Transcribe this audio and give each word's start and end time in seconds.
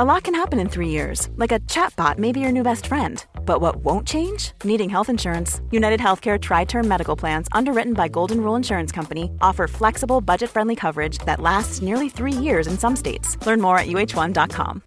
A 0.00 0.04
lot 0.04 0.22
can 0.22 0.34
happen 0.36 0.60
in 0.60 0.68
three 0.68 0.90
years, 0.90 1.28
like 1.34 1.50
a 1.50 1.58
chatbot 1.66 2.18
may 2.18 2.30
be 2.30 2.38
your 2.38 2.52
new 2.52 2.62
best 2.62 2.86
friend. 2.86 3.26
But 3.44 3.60
what 3.60 3.82
won't 3.82 4.06
change? 4.06 4.52
Needing 4.62 4.88
health 4.88 5.08
insurance. 5.08 5.60
United 5.72 5.98
Healthcare 5.98 6.38
TriTerm 6.38 6.84
Medical 6.84 7.16
Plans, 7.16 7.48
underwritten 7.50 7.94
by 7.94 8.06
Golden 8.06 8.40
Rule 8.40 8.54
Insurance 8.54 8.92
Company, 8.92 9.32
offer 9.40 9.66
flexible, 9.66 10.20
budget 10.20 10.50
friendly 10.50 10.76
coverage 10.76 11.18
that 11.26 11.40
lasts 11.40 11.82
nearly 11.82 12.08
three 12.08 12.30
years 12.32 12.68
in 12.68 12.78
some 12.78 12.94
states. 12.94 13.44
Learn 13.44 13.60
more 13.60 13.76
at 13.76 13.88
uh1.com. 13.88 14.84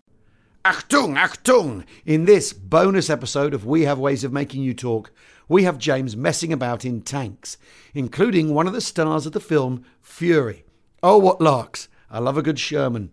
Achtung, 0.63 1.17
Achtung! 1.17 1.83
In 2.05 2.23
this 2.23 2.53
bonus 2.53 3.09
episode 3.09 3.53
of 3.53 3.65
We 3.65 3.81
Have 3.81 3.99
Ways 3.99 4.23
of 4.23 4.31
Making 4.31 4.63
You 4.63 4.73
Talk, 4.73 5.11
we 5.49 5.63
have 5.63 5.77
James 5.77 6.15
messing 6.15 6.53
about 6.53 6.85
in 6.85 7.01
tanks, 7.01 7.57
including 7.93 8.53
one 8.53 8.65
of 8.65 8.71
the 8.71 8.79
stars 8.79 9.25
of 9.25 9.33
the 9.33 9.41
film 9.41 9.83
Fury. 10.01 10.63
Oh, 11.03 11.17
what 11.17 11.41
larks! 11.41 11.89
I 12.09 12.19
love 12.19 12.37
a 12.37 12.41
good 12.41 12.59
Sherman. 12.59 13.11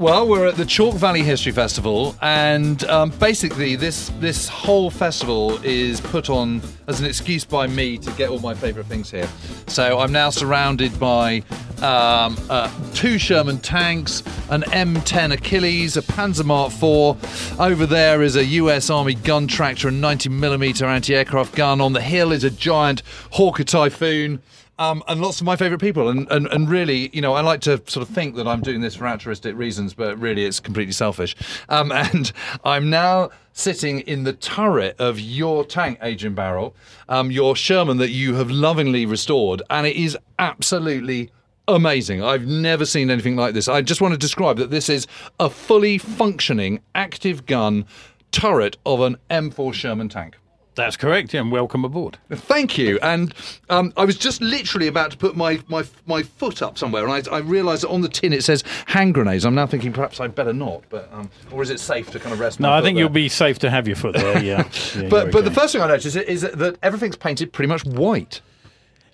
Well, 0.00 0.26
we're 0.26 0.46
at 0.46 0.56
the 0.56 0.64
Chalk 0.64 0.94
Valley 0.94 1.22
History 1.22 1.52
Festival, 1.52 2.16
and 2.22 2.82
um, 2.84 3.10
basically, 3.10 3.76
this 3.76 4.10
this 4.18 4.48
whole 4.48 4.88
festival 4.88 5.62
is 5.62 6.00
put 6.00 6.30
on 6.30 6.62
as 6.86 7.00
an 7.00 7.06
excuse 7.06 7.44
by 7.44 7.66
me 7.66 7.98
to 7.98 8.10
get 8.12 8.30
all 8.30 8.38
my 8.38 8.54
favourite 8.54 8.88
things 8.88 9.10
here. 9.10 9.28
So 9.66 9.98
I'm 9.98 10.10
now 10.10 10.30
surrounded 10.30 10.98
by 10.98 11.42
um, 11.82 12.34
uh, 12.48 12.72
two 12.94 13.18
Sherman 13.18 13.58
tanks, 13.58 14.22
an 14.48 14.62
M10 14.62 15.34
Achilles, 15.34 15.98
a 15.98 16.02
Panzer 16.02 16.46
Mark 16.46 16.72
IV. 16.72 17.60
Over 17.60 17.84
there 17.84 18.22
is 18.22 18.36
a 18.36 18.44
US 18.46 18.88
Army 18.88 19.16
gun 19.16 19.46
tractor 19.46 19.88
and 19.88 20.02
90mm 20.02 20.80
anti-aircraft 20.80 21.54
gun. 21.54 21.82
On 21.82 21.92
the 21.92 22.00
hill 22.00 22.32
is 22.32 22.42
a 22.42 22.50
giant 22.50 23.02
Hawker 23.32 23.64
Typhoon 23.64 24.40
um, 24.80 25.04
and 25.06 25.20
lots 25.20 25.40
of 25.40 25.46
my 25.46 25.54
favourite 25.56 25.80
people. 25.80 26.08
And, 26.08 26.26
and, 26.32 26.46
and 26.48 26.68
really, 26.68 27.10
you 27.12 27.20
know, 27.20 27.34
I 27.34 27.42
like 27.42 27.60
to 27.62 27.82
sort 27.86 28.08
of 28.08 28.08
think 28.12 28.34
that 28.36 28.48
I'm 28.48 28.62
doing 28.62 28.80
this 28.80 28.96
for 28.96 29.06
altruistic 29.06 29.54
reasons, 29.54 29.92
but 29.94 30.18
really 30.18 30.44
it's 30.44 30.58
completely 30.58 30.92
selfish. 30.92 31.36
Um, 31.68 31.92
and 31.94 32.32
I'm 32.64 32.90
now 32.90 33.30
sitting 33.52 34.00
in 34.00 34.24
the 34.24 34.32
turret 34.32 34.96
of 34.98 35.20
your 35.20 35.64
tank, 35.64 35.98
Adrian 36.02 36.34
Barrell, 36.34 36.74
um, 37.08 37.30
your 37.30 37.54
Sherman 37.54 37.98
that 37.98 38.10
you 38.10 38.34
have 38.34 38.50
lovingly 38.50 39.04
restored, 39.04 39.62
and 39.68 39.86
it 39.86 39.96
is 39.96 40.16
absolutely 40.38 41.30
amazing. 41.68 42.22
I've 42.22 42.46
never 42.46 42.86
seen 42.86 43.10
anything 43.10 43.36
like 43.36 43.52
this. 43.52 43.68
I 43.68 43.82
just 43.82 44.00
want 44.00 44.12
to 44.12 44.18
describe 44.18 44.56
that 44.56 44.70
this 44.70 44.88
is 44.88 45.06
a 45.38 45.50
fully 45.50 45.98
functioning 45.98 46.80
active 46.94 47.44
gun 47.44 47.84
turret 48.32 48.78
of 48.86 49.00
an 49.02 49.18
M4 49.30 49.74
Sherman 49.74 50.08
tank. 50.08 50.39
That's 50.76 50.96
correct, 50.96 51.34
yeah, 51.34 51.40
and 51.40 51.50
welcome 51.50 51.84
aboard. 51.84 52.16
Thank 52.30 52.78
you. 52.78 52.98
And 53.02 53.34
um, 53.68 53.92
I 53.96 54.04
was 54.04 54.16
just 54.16 54.40
literally 54.40 54.86
about 54.86 55.10
to 55.10 55.16
put 55.16 55.36
my, 55.36 55.60
my, 55.68 55.84
my 56.06 56.22
foot 56.22 56.62
up 56.62 56.78
somewhere, 56.78 57.06
and 57.06 57.28
I, 57.28 57.34
I 57.34 57.38
realised 57.40 57.82
that 57.82 57.88
on 57.90 58.00
the 58.02 58.08
tin 58.08 58.32
it 58.32 58.44
says 58.44 58.62
hand 58.86 59.14
grenades. 59.14 59.44
I'm 59.44 59.54
now 59.54 59.66
thinking 59.66 59.92
perhaps 59.92 60.20
I'd 60.20 60.34
better 60.34 60.52
not, 60.52 60.82
but 60.88 61.12
um, 61.12 61.28
or 61.50 61.62
is 61.62 61.70
it 61.70 61.80
safe 61.80 62.10
to 62.12 62.20
kind 62.20 62.32
of 62.32 62.38
rest? 62.40 62.60
No, 62.60 62.72
I 62.72 62.80
think 62.82 62.94
there? 62.96 63.02
you'll 63.02 63.08
be 63.10 63.28
safe 63.28 63.58
to 63.58 63.70
have 63.70 63.86
your 63.88 63.96
foot 63.96 64.14
there. 64.14 64.42
Yeah, 64.42 64.68
yeah 64.96 65.08
But 65.08 65.32
but 65.32 65.44
the 65.44 65.50
first 65.50 65.72
thing 65.72 65.82
I 65.82 65.88
noticed 65.88 66.16
is 66.16 66.42
that 66.42 66.78
everything's 66.82 67.16
painted 67.16 67.52
pretty 67.52 67.68
much 67.68 67.84
white. 67.84 68.40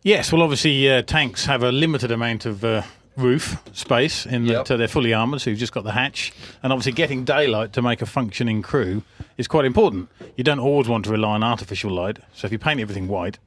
yes, 0.03 0.31
well, 0.31 0.43
obviously 0.43 0.89
uh, 0.91 1.03
tanks 1.03 1.47
have 1.47 1.63
a 1.63 1.73
limited 1.73 2.11
amount 2.13 2.45
of 2.47 2.65
uh, 2.65 2.83
roof 3.17 3.63
space 3.73 4.27
in 4.27 4.47
that 4.47 4.53
Yep. 4.53 4.71
uh, 4.71 4.77
they're 4.77 4.89
fully 4.89 5.15
armoured, 5.15 5.41
so 5.41 5.51
you've 5.51 5.59
just 5.59 5.73
got 5.73 5.85
the 5.85 5.93
hatch, 5.93 6.33
and 6.63 6.73
obviously 6.73 6.93
getting 6.93 7.25
daylight 7.25 7.73
to 7.75 7.83
make 7.83 8.03
a 8.03 8.07
functioning 8.07 8.63
crew 8.63 9.03
is 9.39 9.49
quite 9.49 9.65
important. 9.65 10.09
You 10.37 10.45
don't 10.45 10.61
always 10.61 10.89
want 10.89 11.05
to 11.07 11.11
rely 11.11 11.31
on 11.35 11.43
artificial 11.43 11.91
light, 11.91 12.19
so 12.35 12.47
if 12.47 12.53
you 12.53 12.59
paint 12.59 12.81
everything 12.81 13.09
white. 13.09 13.39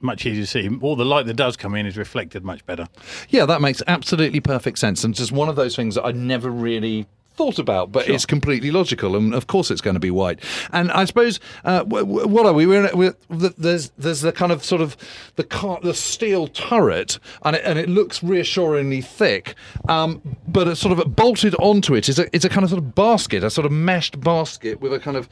Much 0.00 0.26
easier 0.26 0.42
to 0.42 0.46
see. 0.46 0.68
All 0.80 0.96
the 0.96 1.04
light 1.04 1.26
that 1.26 1.34
does 1.34 1.56
come 1.56 1.74
in 1.76 1.86
is 1.86 1.96
reflected 1.96 2.44
much 2.44 2.64
better. 2.66 2.86
Yeah, 3.28 3.46
that 3.46 3.60
makes 3.60 3.80
absolutely 3.86 4.40
perfect 4.40 4.78
sense, 4.78 5.02
and 5.04 5.14
just 5.14 5.30
one 5.32 5.48
of 5.48 5.56
those 5.56 5.74
things 5.76 5.94
that 5.96 6.04
I 6.04 6.10
never 6.12 6.50
really 6.50 7.06
thought 7.38 7.58
about, 7.60 7.92
but 7.92 8.08
it's 8.08 8.26
completely 8.26 8.72
logical, 8.72 9.14
and 9.14 9.32
of 9.32 9.46
course 9.46 9.70
it's 9.70 9.80
going 9.80 9.94
to 9.94 10.00
be 10.00 10.10
white. 10.10 10.42
And 10.72 10.90
I 10.90 11.04
suppose 11.04 11.38
uh, 11.64 11.84
w- 11.84 12.04
w- 12.04 12.26
what 12.26 12.46
are 12.46 12.52
we? 12.52 12.66
We're, 12.66 12.90
we're 12.94 13.14
there's 13.30 13.90
there's 13.96 14.22
the 14.22 14.32
kind 14.32 14.50
of 14.50 14.64
sort 14.64 14.82
of 14.82 14.96
the 15.36 15.44
car, 15.44 15.78
the 15.80 15.94
steel 15.94 16.48
turret, 16.48 17.20
and 17.44 17.54
it, 17.54 17.62
and 17.64 17.78
it 17.78 17.88
looks 17.88 18.24
reassuringly 18.24 19.00
thick, 19.02 19.54
um, 19.88 20.20
but 20.48 20.66
it's 20.66 20.80
sort 20.80 20.98
of 20.98 21.14
bolted 21.14 21.54
onto 21.60 21.94
it 21.94 22.08
is 22.08 22.18
a 22.18 22.26
it's 22.34 22.44
a 22.44 22.48
kind 22.48 22.64
of 22.64 22.70
sort 22.70 22.82
of 22.82 22.94
basket, 22.96 23.44
a 23.44 23.50
sort 23.50 23.64
of 23.64 23.70
meshed 23.72 24.20
basket 24.20 24.80
with 24.80 24.92
a 24.92 24.98
kind 24.98 25.16
of 25.16 25.28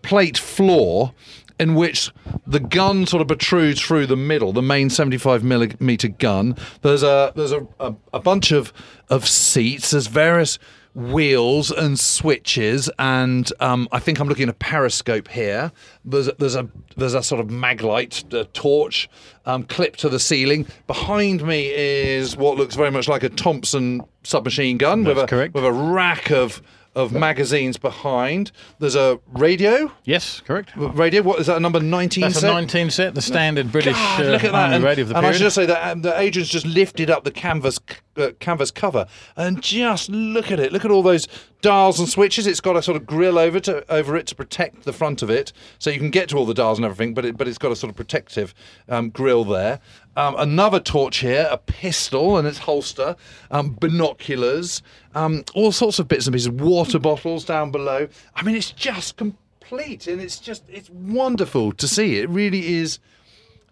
plate 0.00 0.38
floor 0.38 1.12
in 1.58 1.74
which 1.74 2.12
the 2.46 2.60
gun 2.60 3.06
sort 3.06 3.20
of 3.20 3.28
protrudes 3.28 3.80
through 3.80 4.06
the 4.06 4.16
middle, 4.16 4.52
the 4.52 4.62
main 4.62 4.90
75 4.90 5.42
millimeter 5.42 6.08
gun. 6.08 6.56
There's 6.82 7.02
a 7.02 7.32
there's 7.34 7.52
a, 7.52 7.66
a, 7.80 7.94
a 8.14 8.20
bunch 8.20 8.52
of 8.52 8.72
of 9.08 9.26
seats. 9.28 9.90
There's 9.90 10.06
various 10.06 10.58
wheels 10.96 11.70
and 11.70 12.00
switches, 12.00 12.90
and 12.98 13.52
um, 13.60 13.86
I 13.92 13.98
think 13.98 14.18
I'm 14.18 14.28
looking 14.28 14.44
at 14.44 14.48
a 14.48 14.54
periscope 14.54 15.28
here. 15.28 15.70
There's 16.04 16.28
a, 16.28 16.32
there's 16.38 16.56
a 16.56 16.68
there's 16.96 17.14
a 17.14 17.22
sort 17.22 17.40
of 17.40 17.48
maglite 17.48 18.32
uh, 18.34 18.46
torch 18.54 19.08
um, 19.44 19.64
clipped 19.64 20.00
to 20.00 20.08
the 20.08 20.18
ceiling. 20.18 20.66
Behind 20.86 21.46
me 21.46 21.66
is 21.66 22.36
what 22.36 22.56
looks 22.56 22.74
very 22.74 22.90
much 22.90 23.08
like 23.08 23.22
a 23.22 23.28
Thompson 23.28 24.02
submachine 24.24 24.78
gun 24.78 25.04
with 25.04 25.18
a 25.18 25.26
correct. 25.26 25.54
with 25.54 25.64
a 25.64 25.72
rack 25.72 26.30
of 26.30 26.62
of 26.96 27.12
magazines 27.12 27.76
behind. 27.76 28.50
There's 28.78 28.96
a 28.96 29.20
radio. 29.32 29.92
Yes, 30.04 30.40
correct. 30.40 30.72
Radio. 30.74 31.22
What 31.22 31.38
is 31.38 31.46
that? 31.46 31.58
A 31.58 31.60
number 31.60 31.78
nineteen. 31.78 32.22
That's 32.22 32.40
set? 32.40 32.50
a 32.50 32.54
19 32.54 32.90
set, 32.90 33.14
the 33.14 33.22
standard 33.22 33.70
British 33.70 33.94
God, 33.94 34.20
uh, 34.22 34.30
look 34.30 34.44
at 34.44 34.52
that! 34.52 34.72
And, 34.72 34.82
radio 34.82 35.02
of 35.02 35.10
the 35.10 35.18
and 35.18 35.26
I 35.26 35.32
should 35.32 35.42
just 35.42 35.54
say 35.54 35.66
that 35.66 35.92
um, 35.92 36.02
the 36.02 36.18
agents 36.18 36.48
just 36.48 36.66
lifted 36.66 37.10
up 37.10 37.24
the 37.24 37.30
canvas 37.30 37.78
uh, 38.16 38.30
canvas 38.40 38.70
cover 38.70 39.06
and 39.36 39.62
just 39.62 40.08
look 40.08 40.50
at 40.50 40.58
it. 40.58 40.72
Look 40.72 40.86
at 40.86 40.90
all 40.90 41.02
those 41.02 41.28
dials 41.60 42.00
and 42.00 42.08
switches. 42.08 42.46
It's 42.46 42.60
got 42.60 42.76
a 42.76 42.82
sort 42.82 42.96
of 42.96 43.06
grill 43.06 43.38
over 43.38 43.60
to 43.60 43.84
over 43.92 44.16
it 44.16 44.26
to 44.28 44.34
protect 44.34 44.84
the 44.84 44.92
front 44.94 45.22
of 45.22 45.28
it, 45.28 45.52
so 45.78 45.90
you 45.90 45.98
can 45.98 46.10
get 46.10 46.30
to 46.30 46.38
all 46.38 46.46
the 46.46 46.54
dials 46.54 46.78
and 46.78 46.86
everything. 46.86 47.12
But 47.12 47.26
it, 47.26 47.36
but 47.36 47.46
it's 47.46 47.58
got 47.58 47.72
a 47.72 47.76
sort 47.76 47.90
of 47.90 47.96
protective 47.96 48.54
um, 48.88 49.10
grill 49.10 49.44
there. 49.44 49.80
Um, 50.16 50.34
another 50.38 50.80
torch 50.80 51.18
here, 51.18 51.46
a 51.50 51.58
pistol 51.58 52.38
and 52.38 52.48
its 52.48 52.58
holster, 52.58 53.16
um, 53.50 53.76
binoculars, 53.78 54.82
um, 55.14 55.44
all 55.54 55.72
sorts 55.72 55.98
of 55.98 56.08
bits 56.08 56.26
and 56.26 56.34
pieces, 56.34 56.48
water 56.48 56.98
bottles 56.98 57.44
down 57.44 57.70
below. 57.70 58.08
I 58.34 58.42
mean, 58.42 58.56
it's 58.56 58.70
just 58.70 59.16
complete, 59.16 60.06
and 60.06 60.20
it's 60.20 60.38
just 60.38 60.64
it's 60.68 60.88
wonderful 60.90 61.72
to 61.72 61.86
see. 61.86 62.18
It 62.18 62.30
really 62.30 62.76
is 62.76 62.98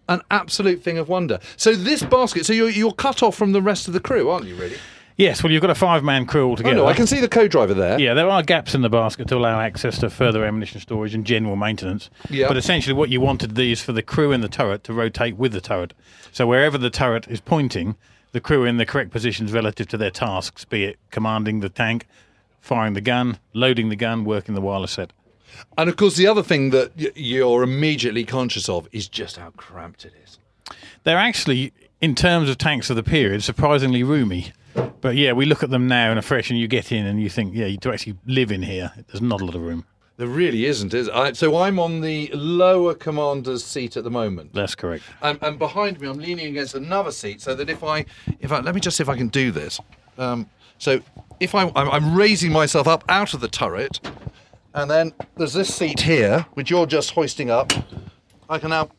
an 0.07 0.21
absolute 0.29 0.83
thing 0.83 0.99
of 0.99 1.09
wonder. 1.09 1.39
So 1.57 1.73
this 1.73 2.03
basket, 2.03 2.45
so 2.45 2.53
you're 2.53 2.69
you're 2.69 2.93
cut 2.93 3.23
off 3.23 3.35
from 3.35 3.51
the 3.51 3.61
rest 3.61 3.87
of 3.87 3.93
the 3.93 3.99
crew, 3.99 4.29
aren't 4.29 4.45
you? 4.45 4.55
Really? 4.55 4.77
Yes, 5.17 5.41
well, 5.41 5.51
you've 5.51 5.61
got 5.61 5.69
a 5.69 5.75
five 5.75 6.03
man 6.03 6.25
crew 6.25 6.45
Oh 6.45 6.49
altogether. 6.49 6.75
no, 6.75 6.87
I 6.87 6.93
can 6.93 7.07
see 7.07 7.21
the 7.21 7.29
co-driver 7.29 7.73
there. 7.73 7.97
Yeah, 7.99 8.13
there 8.13 8.27
are 8.29 8.43
gaps 8.43 8.75
in 8.75 8.81
the 8.81 8.89
basket 8.89 9.27
to 9.29 9.37
allow 9.37 9.61
access 9.61 9.97
to 9.99 10.09
further 10.09 10.43
ammunition 10.43 10.81
storage 10.81 11.15
and 11.15 11.25
general 11.25 11.55
maintenance. 11.55 12.09
Yeah. 12.29 12.49
But 12.49 12.57
essentially, 12.57 12.93
what 12.93 13.09
you 13.09 13.21
wanted 13.21 13.55
these 13.55 13.81
for 13.81 13.93
the 13.93 14.01
crew 14.01 14.33
in 14.33 14.41
the 14.41 14.49
turret 14.49 14.83
to 14.85 14.93
rotate 14.93 15.37
with 15.37 15.53
the 15.53 15.61
turret. 15.61 15.93
So 16.33 16.45
wherever 16.45 16.77
the 16.77 16.89
turret 16.89 17.27
is 17.29 17.39
pointing, 17.39 17.95
the 18.33 18.41
crew 18.41 18.63
are 18.63 18.67
in 18.67 18.75
the 18.75 18.85
correct 18.85 19.11
positions 19.11 19.53
relative 19.53 19.87
to 19.87 19.97
their 19.97 20.11
tasks, 20.11 20.65
be 20.65 20.83
it 20.83 20.99
commanding 21.11 21.61
the 21.61 21.69
tank, 21.69 22.07
firing 22.59 22.93
the 22.93 22.99
gun, 23.01 23.37
loading 23.53 23.87
the 23.87 23.95
gun, 23.95 24.25
working 24.25 24.53
the 24.53 24.59
wireless 24.61 24.91
set. 24.91 25.13
And 25.77 25.89
of 25.89 25.95
course, 25.95 26.17
the 26.17 26.27
other 26.27 26.43
thing 26.43 26.71
that 26.71 26.91
y- 26.97 27.11
you're 27.15 27.63
immediately 27.63 28.25
conscious 28.25 28.67
of 28.67 28.89
is 28.91 29.07
just 29.07 29.37
how 29.37 29.51
cramped 29.51 30.03
it 30.03 30.11
is. 30.25 30.39
They're 31.05 31.17
actually, 31.17 31.71
in 32.05 32.13
terms 32.13 32.47
of 32.49 32.57
tanks 32.59 32.91
of 32.91 32.95
the 32.95 33.01
period, 33.01 33.43
surprisingly 33.43 34.03
roomy. 34.03 34.51
But 35.01 35.15
yeah, 35.15 35.33
we 35.33 35.47
look 35.47 35.63
at 35.63 35.71
them 35.71 35.87
now 35.87 36.11
in 36.11 36.19
a 36.19 36.21
fresh, 36.21 36.51
and 36.51 36.59
you 36.59 36.67
get 36.67 36.91
in 36.91 37.03
and 37.07 37.19
you 37.19 37.31
think, 37.31 37.55
yeah, 37.55 37.75
to 37.77 37.91
actually 37.91 38.15
live 38.27 38.51
in 38.51 38.61
here, 38.61 38.91
there's 39.07 39.23
not 39.23 39.41
a 39.41 39.45
lot 39.45 39.55
of 39.55 39.61
room. 39.61 39.85
There 40.17 40.27
really 40.27 40.65
isn't, 40.65 40.93
is 40.93 41.09
I, 41.09 41.33
so 41.33 41.57
I'm 41.57 41.79
on 41.79 42.01
the 42.01 42.29
lower 42.31 42.93
commander's 42.93 43.65
seat 43.65 43.97
at 43.97 44.03
the 44.03 44.11
moment. 44.11 44.53
That's 44.53 44.75
correct. 44.75 45.03
and, 45.23 45.39
and 45.41 45.57
behind 45.57 45.99
me, 45.99 46.07
I'm 46.07 46.19
leaning 46.19 46.45
against 46.45 46.75
another 46.75 47.11
seat, 47.11 47.41
so 47.41 47.55
that 47.55 47.71
if 47.71 47.83
I, 47.83 48.05
if 48.39 48.51
I, 48.51 48.59
let 48.59 48.75
me 48.75 48.81
just 48.81 48.97
see 48.97 49.01
if 49.01 49.09
I 49.09 49.17
can 49.17 49.29
do 49.29 49.51
this. 49.51 49.79
Um, 50.19 50.47
so 50.77 51.01
if 51.39 51.55
I, 51.55 51.71
I'm, 51.75 51.89
I'm 51.89 52.15
raising 52.15 52.51
myself 52.51 52.87
up 52.87 53.03
out 53.09 53.33
of 53.33 53.41
the 53.41 53.47
turret, 53.47 53.99
and 54.75 54.91
then 54.91 55.11
there's 55.37 55.53
this 55.53 55.73
seat 55.73 56.01
here, 56.01 56.45
which 56.53 56.69
you're 56.69 56.85
just 56.85 57.09
hoisting 57.11 57.49
up. 57.49 57.73
I 58.47 58.59
can 58.59 58.69
now 58.69 58.91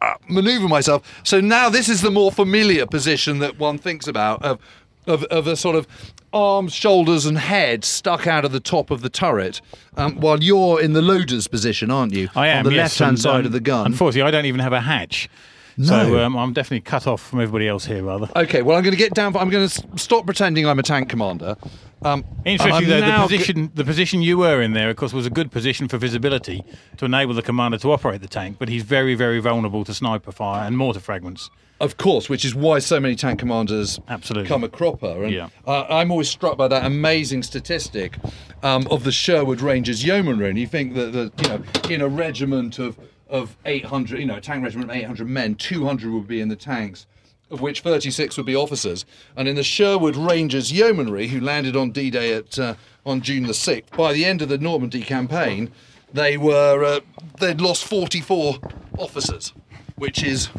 uh, 0.00 0.14
maneuver 0.28 0.68
myself. 0.68 1.02
So 1.24 1.40
now 1.40 1.68
this 1.68 1.88
is 1.88 2.02
the 2.02 2.10
more 2.10 2.32
familiar 2.32 2.86
position 2.86 3.38
that 3.40 3.58
one 3.58 3.78
thinks 3.78 4.06
about 4.06 4.42
of, 4.42 4.58
of, 5.06 5.24
of 5.24 5.46
a 5.46 5.56
sort 5.56 5.76
of 5.76 5.86
arms, 6.32 6.74
shoulders, 6.74 7.24
and 7.24 7.38
head 7.38 7.84
stuck 7.84 8.26
out 8.26 8.44
of 8.44 8.52
the 8.52 8.60
top 8.60 8.90
of 8.90 9.00
the 9.00 9.08
turret, 9.08 9.62
um, 9.96 10.20
while 10.20 10.42
you're 10.42 10.78
in 10.80 10.92
the 10.92 11.00
loader's 11.00 11.48
position, 11.48 11.90
aren't 11.90 12.12
you? 12.12 12.28
I 12.36 12.48
am 12.48 12.58
on 12.58 12.64
the 12.64 12.76
yes, 12.76 13.00
left-hand 13.00 13.08
and, 13.10 13.18
side 13.18 13.40
um, 13.40 13.46
of 13.46 13.52
the 13.52 13.60
gun. 13.60 13.86
Unfortunately, 13.86 14.28
I 14.28 14.30
don't 14.30 14.44
even 14.44 14.60
have 14.60 14.74
a 14.74 14.80
hatch, 14.82 15.28
No. 15.78 15.86
so 15.86 16.18
um, 16.24 16.36
I'm 16.36 16.52
definitely 16.52 16.80
cut 16.80 17.06
off 17.06 17.22
from 17.22 17.40
everybody 17.40 17.68
else 17.68 17.84
here. 17.86 18.02
Rather 18.02 18.28
Okay, 18.36 18.62
well, 18.62 18.76
I'm 18.76 18.82
going 18.82 18.92
to 18.94 18.98
get 18.98 19.14
down. 19.14 19.32
But 19.32 19.40
I'm 19.40 19.50
going 19.50 19.68
to 19.68 19.98
stop 19.98 20.26
pretending 20.26 20.66
I'm 20.66 20.78
a 20.78 20.82
tank 20.82 21.08
commander. 21.08 21.56
Um, 22.02 22.24
interesting 22.44 22.88
though, 22.88 23.00
the 23.00 23.22
position 23.28 23.70
the 23.74 23.84
position 23.84 24.22
you 24.22 24.38
were 24.38 24.60
in 24.60 24.72
there, 24.72 24.90
of 24.90 24.96
course, 24.96 25.12
was 25.12 25.26
a 25.26 25.30
good 25.30 25.50
position 25.50 25.88
for 25.88 25.98
visibility 25.98 26.62
to 26.98 27.04
enable 27.04 27.34
the 27.34 27.42
commander 27.42 27.78
to 27.78 27.92
operate 27.92 28.20
the 28.20 28.28
tank. 28.28 28.56
But 28.58 28.68
he's 28.68 28.82
very 28.82 29.14
very 29.14 29.40
vulnerable 29.40 29.84
to 29.84 29.94
sniper 29.94 30.32
fire 30.32 30.66
and 30.66 30.76
mortar 30.76 31.00
fragments. 31.00 31.50
Of 31.80 31.96
course, 31.96 32.28
which 32.28 32.44
is 32.44 32.56
why 32.56 32.80
so 32.80 32.98
many 32.98 33.14
tank 33.14 33.38
commanders 33.38 34.00
Absolutely. 34.08 34.48
come 34.48 34.64
a 34.64 34.68
cropper. 34.68 35.22
And 35.22 35.32
Yeah. 35.32 35.48
uh, 35.64 35.84
I'm 35.88 36.10
always 36.10 36.28
struck 36.28 36.56
by 36.58 36.66
that 36.66 36.84
amazing 36.84 37.44
statistic 37.44 38.16
um, 38.64 38.88
of 38.90 39.04
the 39.04 39.12
Sherwood 39.12 39.60
Rangers 39.60 40.04
yeomanry. 40.04 40.48
And 40.48 40.58
you 40.58 40.66
think 40.66 40.94
that, 40.94 41.12
that 41.12 41.40
you 41.40 41.48
know, 41.48 41.62
in 41.94 42.00
a 42.00 42.08
regiment 42.08 42.80
of 42.80 42.98
of 43.28 43.56
800, 43.64 44.20
you 44.20 44.26
know, 44.26 44.36
a 44.36 44.40
tank 44.40 44.64
regiment 44.64 44.90
of 44.90 44.96
800 44.96 45.28
men, 45.28 45.54
200 45.54 46.12
would 46.12 46.26
be 46.26 46.40
in 46.40 46.48
the 46.48 46.56
tanks. 46.56 47.06
Of 47.50 47.62
which 47.62 47.80
36 47.80 48.36
would 48.36 48.44
be 48.44 48.54
officers, 48.54 49.06
and 49.34 49.48
in 49.48 49.56
the 49.56 49.62
Sherwood 49.62 50.16
Rangers 50.16 50.70
Yeomanry, 50.70 51.28
who 51.28 51.40
landed 51.40 51.76
on 51.76 51.92
D-Day 51.92 52.34
at 52.34 52.58
uh, 52.58 52.74
on 53.06 53.22
June 53.22 53.44
the 53.44 53.54
6th, 53.54 53.96
by 53.96 54.12
the 54.12 54.26
end 54.26 54.42
of 54.42 54.50
the 54.50 54.58
Normandy 54.58 55.00
campaign, 55.00 55.70
they 56.12 56.36
were 56.36 56.84
uh, 56.84 57.00
they'd 57.40 57.58
lost 57.58 57.84
44 57.84 58.58
officers, 58.98 59.54
which 59.96 60.22
is 60.22 60.50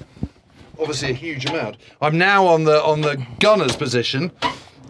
obviously 0.80 1.12
a 1.12 1.14
huge 1.14 1.46
amount. 1.46 1.78
I'm 2.02 2.18
now 2.18 2.48
on 2.48 2.64
the 2.64 2.84
on 2.84 3.02
the 3.02 3.24
gunner's 3.40 3.76
position, 3.76 4.32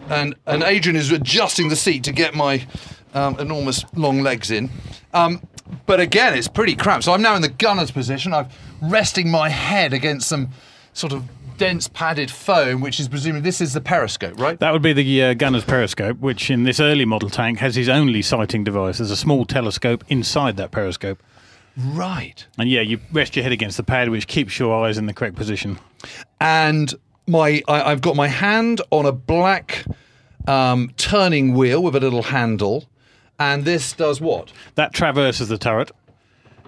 and 0.08 0.34
and 0.46 0.62
Adrian 0.62 0.96
is 0.96 1.12
adjusting 1.12 1.68
the 1.68 1.76
seat 1.76 2.04
to 2.04 2.12
get 2.12 2.34
my 2.34 2.66
um, 3.14 3.38
enormous 3.38 3.84
long 3.94 4.20
legs 4.22 4.50
in. 4.50 4.70
Um, 5.12 5.40
but 5.86 6.00
again, 6.00 6.36
it's 6.36 6.48
pretty 6.48 6.74
cramped. 6.74 7.04
So 7.04 7.12
I'm 7.12 7.22
now 7.22 7.34
in 7.36 7.42
the 7.42 7.48
gunner's 7.48 7.90
position. 7.90 8.32
I'm 8.32 8.48
resting 8.80 9.30
my 9.30 9.48
head 9.48 9.92
against 9.92 10.28
some 10.28 10.50
sort 10.92 11.12
of 11.12 11.24
dense 11.56 11.88
padded 11.88 12.30
foam, 12.30 12.80
which 12.80 12.98
is 12.98 13.08
presumably 13.08 13.42
this 13.42 13.60
is 13.60 13.74
the 13.74 13.80
periscope, 13.80 14.40
right? 14.40 14.58
That 14.60 14.72
would 14.72 14.82
be 14.82 14.92
the 14.92 15.22
uh, 15.22 15.34
gunner's 15.34 15.64
periscope, 15.64 16.18
which 16.18 16.50
in 16.50 16.64
this 16.64 16.80
early 16.80 17.04
model 17.04 17.28
tank 17.28 17.58
has 17.58 17.76
his 17.76 17.88
only 17.88 18.22
sighting 18.22 18.64
device. 18.64 18.98
There's 18.98 19.10
a 19.10 19.16
small 19.16 19.44
telescope 19.44 20.04
inside 20.08 20.56
that 20.56 20.70
periscope. 20.70 21.22
Right. 21.76 22.46
And 22.58 22.68
yeah, 22.68 22.80
you 22.80 22.98
rest 23.12 23.36
your 23.36 23.42
head 23.42 23.52
against 23.52 23.76
the 23.76 23.82
pad, 23.82 24.08
which 24.08 24.26
keeps 24.26 24.58
your 24.58 24.84
eyes 24.84 24.98
in 24.98 25.06
the 25.06 25.12
correct 25.12 25.36
position. 25.36 25.78
and 26.40 26.94
my 27.26 27.62
I, 27.68 27.92
I've 27.92 28.00
got 28.00 28.16
my 28.16 28.28
hand 28.28 28.80
on 28.90 29.06
a 29.06 29.12
black 29.12 29.84
um, 30.46 30.90
turning 30.96 31.54
wheel 31.54 31.82
with 31.82 31.94
a 31.94 32.00
little 32.00 32.22
handle, 32.22 32.88
and 33.40 33.64
this 33.64 33.92
does 33.94 34.20
what? 34.20 34.52
That 34.76 34.92
traverses 34.94 35.48
the 35.48 35.58
turret. 35.58 35.90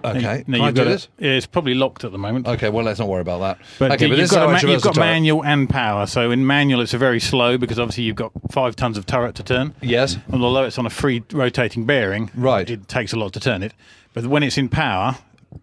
Okay, 0.05 0.43
Now, 0.47 0.63
I 0.63 0.65
you've 0.65 0.75
got 0.75 0.87
it. 0.87 1.07
It's 1.17 1.45
probably 1.45 1.75
locked 1.75 2.03
at 2.03 2.11
the 2.11 2.17
moment. 2.17 2.45
Okay, 2.45 2.69
well 2.69 2.83
let's 2.83 2.99
not 2.99 3.07
worry 3.07 3.21
about 3.21 3.39
that. 3.39 3.57
But, 3.79 3.91
okay, 3.93 4.07
you've, 4.09 4.29
got, 4.29 4.37
how 4.39 4.45
a 4.47 4.47
I 4.49 4.61
ma- 4.61 4.69
you've 4.69 4.81
got 4.81 4.97
manual 4.97 5.45
and 5.45 5.69
power. 5.69 6.05
So 6.07 6.29
in 6.29 6.45
manual, 6.45 6.81
it's 6.81 6.93
a 6.93 6.97
very 6.97 7.21
slow 7.21 7.57
because 7.57 7.79
obviously 7.79 8.03
you've 8.03 8.17
got 8.17 8.33
five 8.51 8.75
tons 8.75 8.97
of 8.97 9.05
turret 9.05 9.35
to 9.35 9.43
turn. 9.43 9.73
Yes. 9.81 10.17
And 10.27 10.43
although 10.43 10.65
it's 10.65 10.77
on 10.77 10.85
a 10.85 10.89
free 10.89 11.23
rotating 11.31 11.85
bearing, 11.85 12.29
Right. 12.35 12.69
it 12.69 12.89
takes 12.89 13.13
a 13.13 13.15
lot 13.17 13.31
to 13.31 13.39
turn 13.39 13.63
it. 13.63 13.73
But 14.13 14.25
when 14.25 14.43
it's 14.43 14.57
in 14.57 14.67
power, 14.67 15.15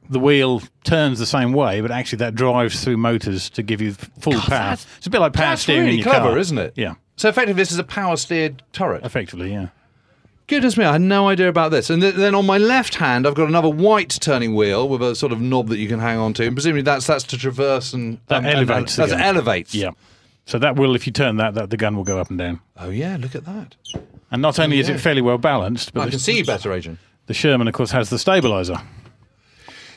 the 0.09 0.19
wheel 0.19 0.62
turns 0.85 1.19
the 1.19 1.27
same 1.27 1.53
way, 1.53 1.83
but 1.83 1.91
actually 1.91 2.19
that 2.19 2.35
drives 2.35 2.83
through 2.83 2.97
motors 2.97 3.51
to 3.51 3.62
give 3.62 3.83
you 3.83 3.93
full 3.93 4.41
power. 4.41 4.73
It's 4.73 5.07
a 5.07 5.11
bit 5.11 5.21
like 5.21 5.35
power 5.35 5.49
That's 5.51 5.62
steering 5.62 5.81
really 5.83 5.93
in 5.99 5.99
your 5.99 6.05
clever, 6.15 6.31
car, 6.31 6.39
isn't 6.39 6.57
it? 6.57 6.73
Yeah, 6.77 6.95
So 7.17 7.29
effectively, 7.29 7.61
this 7.61 7.73
is 7.73 7.79
a 7.79 7.85
power 7.85 8.17
steered 8.17 8.62
turret. 8.73 9.05
effectively, 9.05 9.53
yeah. 9.53 9.67
Goodness 10.50 10.76
me, 10.76 10.85
I 10.85 10.91
had 10.93 11.00
no 11.00 11.29
idea 11.29 11.49
about 11.49 11.70
this. 11.70 11.91
And 11.91 12.02
th- 12.02 12.17
then 12.17 12.35
on 12.35 12.44
my 12.44 12.58
left 12.58 12.97
hand, 12.97 13.25
I've 13.25 13.37
got 13.37 13.47
another 13.49 13.69
white 13.69 14.11
turning 14.20 14.56
wheel 14.56 14.88
with 14.88 15.00
a 15.00 15.14
sort 15.14 15.31
of 15.31 15.41
knob 15.41 15.69
that 15.69 15.79
you 15.79 15.87
can 15.87 16.00
hang 16.00 16.19
on 16.19 16.35
to, 16.35 16.44
and 16.44 16.56
presumably 16.56 16.82
that's 16.82 17.06
that's 17.06 17.23
to 17.25 17.38
traverse 17.38 17.93
and 17.93 18.19
That 18.26 18.38
um, 18.38 18.47
and- 18.47 18.55
elevates 18.56 18.97
the 18.97 19.06
That 19.06 19.20
elevates. 19.20 19.73
Yeah. 19.76 19.93
So 20.47 20.58
that 20.58 20.75
will, 20.75 20.97
if 20.97 21.06
you 21.06 21.12
turn 21.12 21.37
that, 21.37 21.55
that 21.55 21.70
the 21.70 21.76
gun 21.76 21.97
will 21.97 22.02
go 22.02 22.19
up 22.19 22.31
and 22.31 22.38
down. 22.38 22.58
Oh 22.76 22.91
yeah, 22.91 23.17
look 23.20 23.37
at 23.37 23.44
that. 23.44 23.76
And 24.32 24.43
not 24.43 24.58
only 24.58 24.81
is 24.81 24.88
yeah. 24.88 24.97
it 24.97 24.99
fairly 24.99 25.23
well 25.23 25.38
balanced, 25.38 25.94
but 25.94 26.08
I 26.08 26.11
can 26.11 26.19
see 26.19 26.38
you 26.38 26.44
better, 26.44 26.73
Adrian. 26.73 26.99
the 27.26 27.35
Sherman, 27.35 27.69
of 27.69 27.75
course, 27.75 27.93
has 27.93 28.11
the 28.11 28.19
stabilizer. 28.19 28.79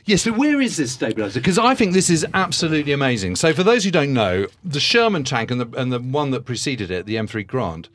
Yeah, 0.05 0.17
so 0.17 0.33
where 0.33 0.61
is 0.61 0.77
this 0.77 0.91
stabilizer? 0.91 1.39
Because 1.39 1.57
I 1.57 1.73
think 1.73 1.93
this 1.93 2.11
is 2.11 2.27
absolutely 2.35 2.91
amazing. 2.91 3.37
So 3.37 3.53
for 3.53 3.63
those 3.63 3.85
who 3.85 3.89
don't 3.89 4.13
know, 4.13 4.45
the 4.63 4.79
Sherman 4.79 5.23
tank 5.23 5.49
and 5.49 5.59
the 5.59 5.79
and 5.79 5.91
the 5.91 5.99
one 5.99 6.29
that 6.29 6.45
preceded 6.45 6.91
it, 6.91 7.07
the 7.07 7.15
M3 7.15 7.47
Grant, 7.47 7.89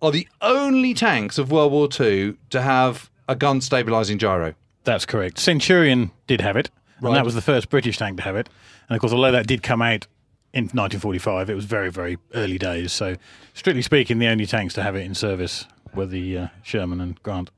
are 0.00 0.10
the 0.10 0.28
only 0.40 0.94
tanks 0.94 1.38
of 1.38 1.50
World 1.50 1.72
War 1.72 1.88
II 1.98 2.34
to 2.50 2.62
have 2.62 3.10
a 3.28 3.34
gun 3.34 3.60
stabilizing 3.60 4.18
gyro. 4.18 4.54
That's 4.84 5.04
correct. 5.04 5.38
Centurion 5.38 6.10
did 6.26 6.40
have 6.40 6.56
it, 6.56 6.70
Right. 7.00 7.10
and 7.10 7.16
that 7.16 7.24
was 7.24 7.34
the 7.34 7.42
first 7.42 7.68
British 7.68 7.98
tank 7.98 8.16
to 8.18 8.22
have 8.24 8.36
it. 8.36 8.48
And 8.88 8.96
of 8.96 9.00
course, 9.00 9.12
although 9.12 9.32
that 9.32 9.46
did 9.46 9.62
come 9.62 9.82
out 9.82 10.06
in 10.54 10.64
1945, 10.64 11.50
it 11.50 11.54
was 11.54 11.64
very, 11.66 11.90
very 11.90 12.16
early 12.34 12.58
days. 12.58 12.92
So, 12.92 13.16
strictly 13.54 13.82
speaking, 13.82 14.18
the 14.18 14.28
only 14.28 14.46
tanks 14.46 14.72
to 14.74 14.82
have 14.82 14.96
it 14.96 15.00
in 15.00 15.14
service 15.14 15.66
were 15.94 16.06
the 16.06 16.38
uh, 16.38 16.48
Sherman 16.62 17.00
and 17.00 17.22
Grant. 17.22 17.50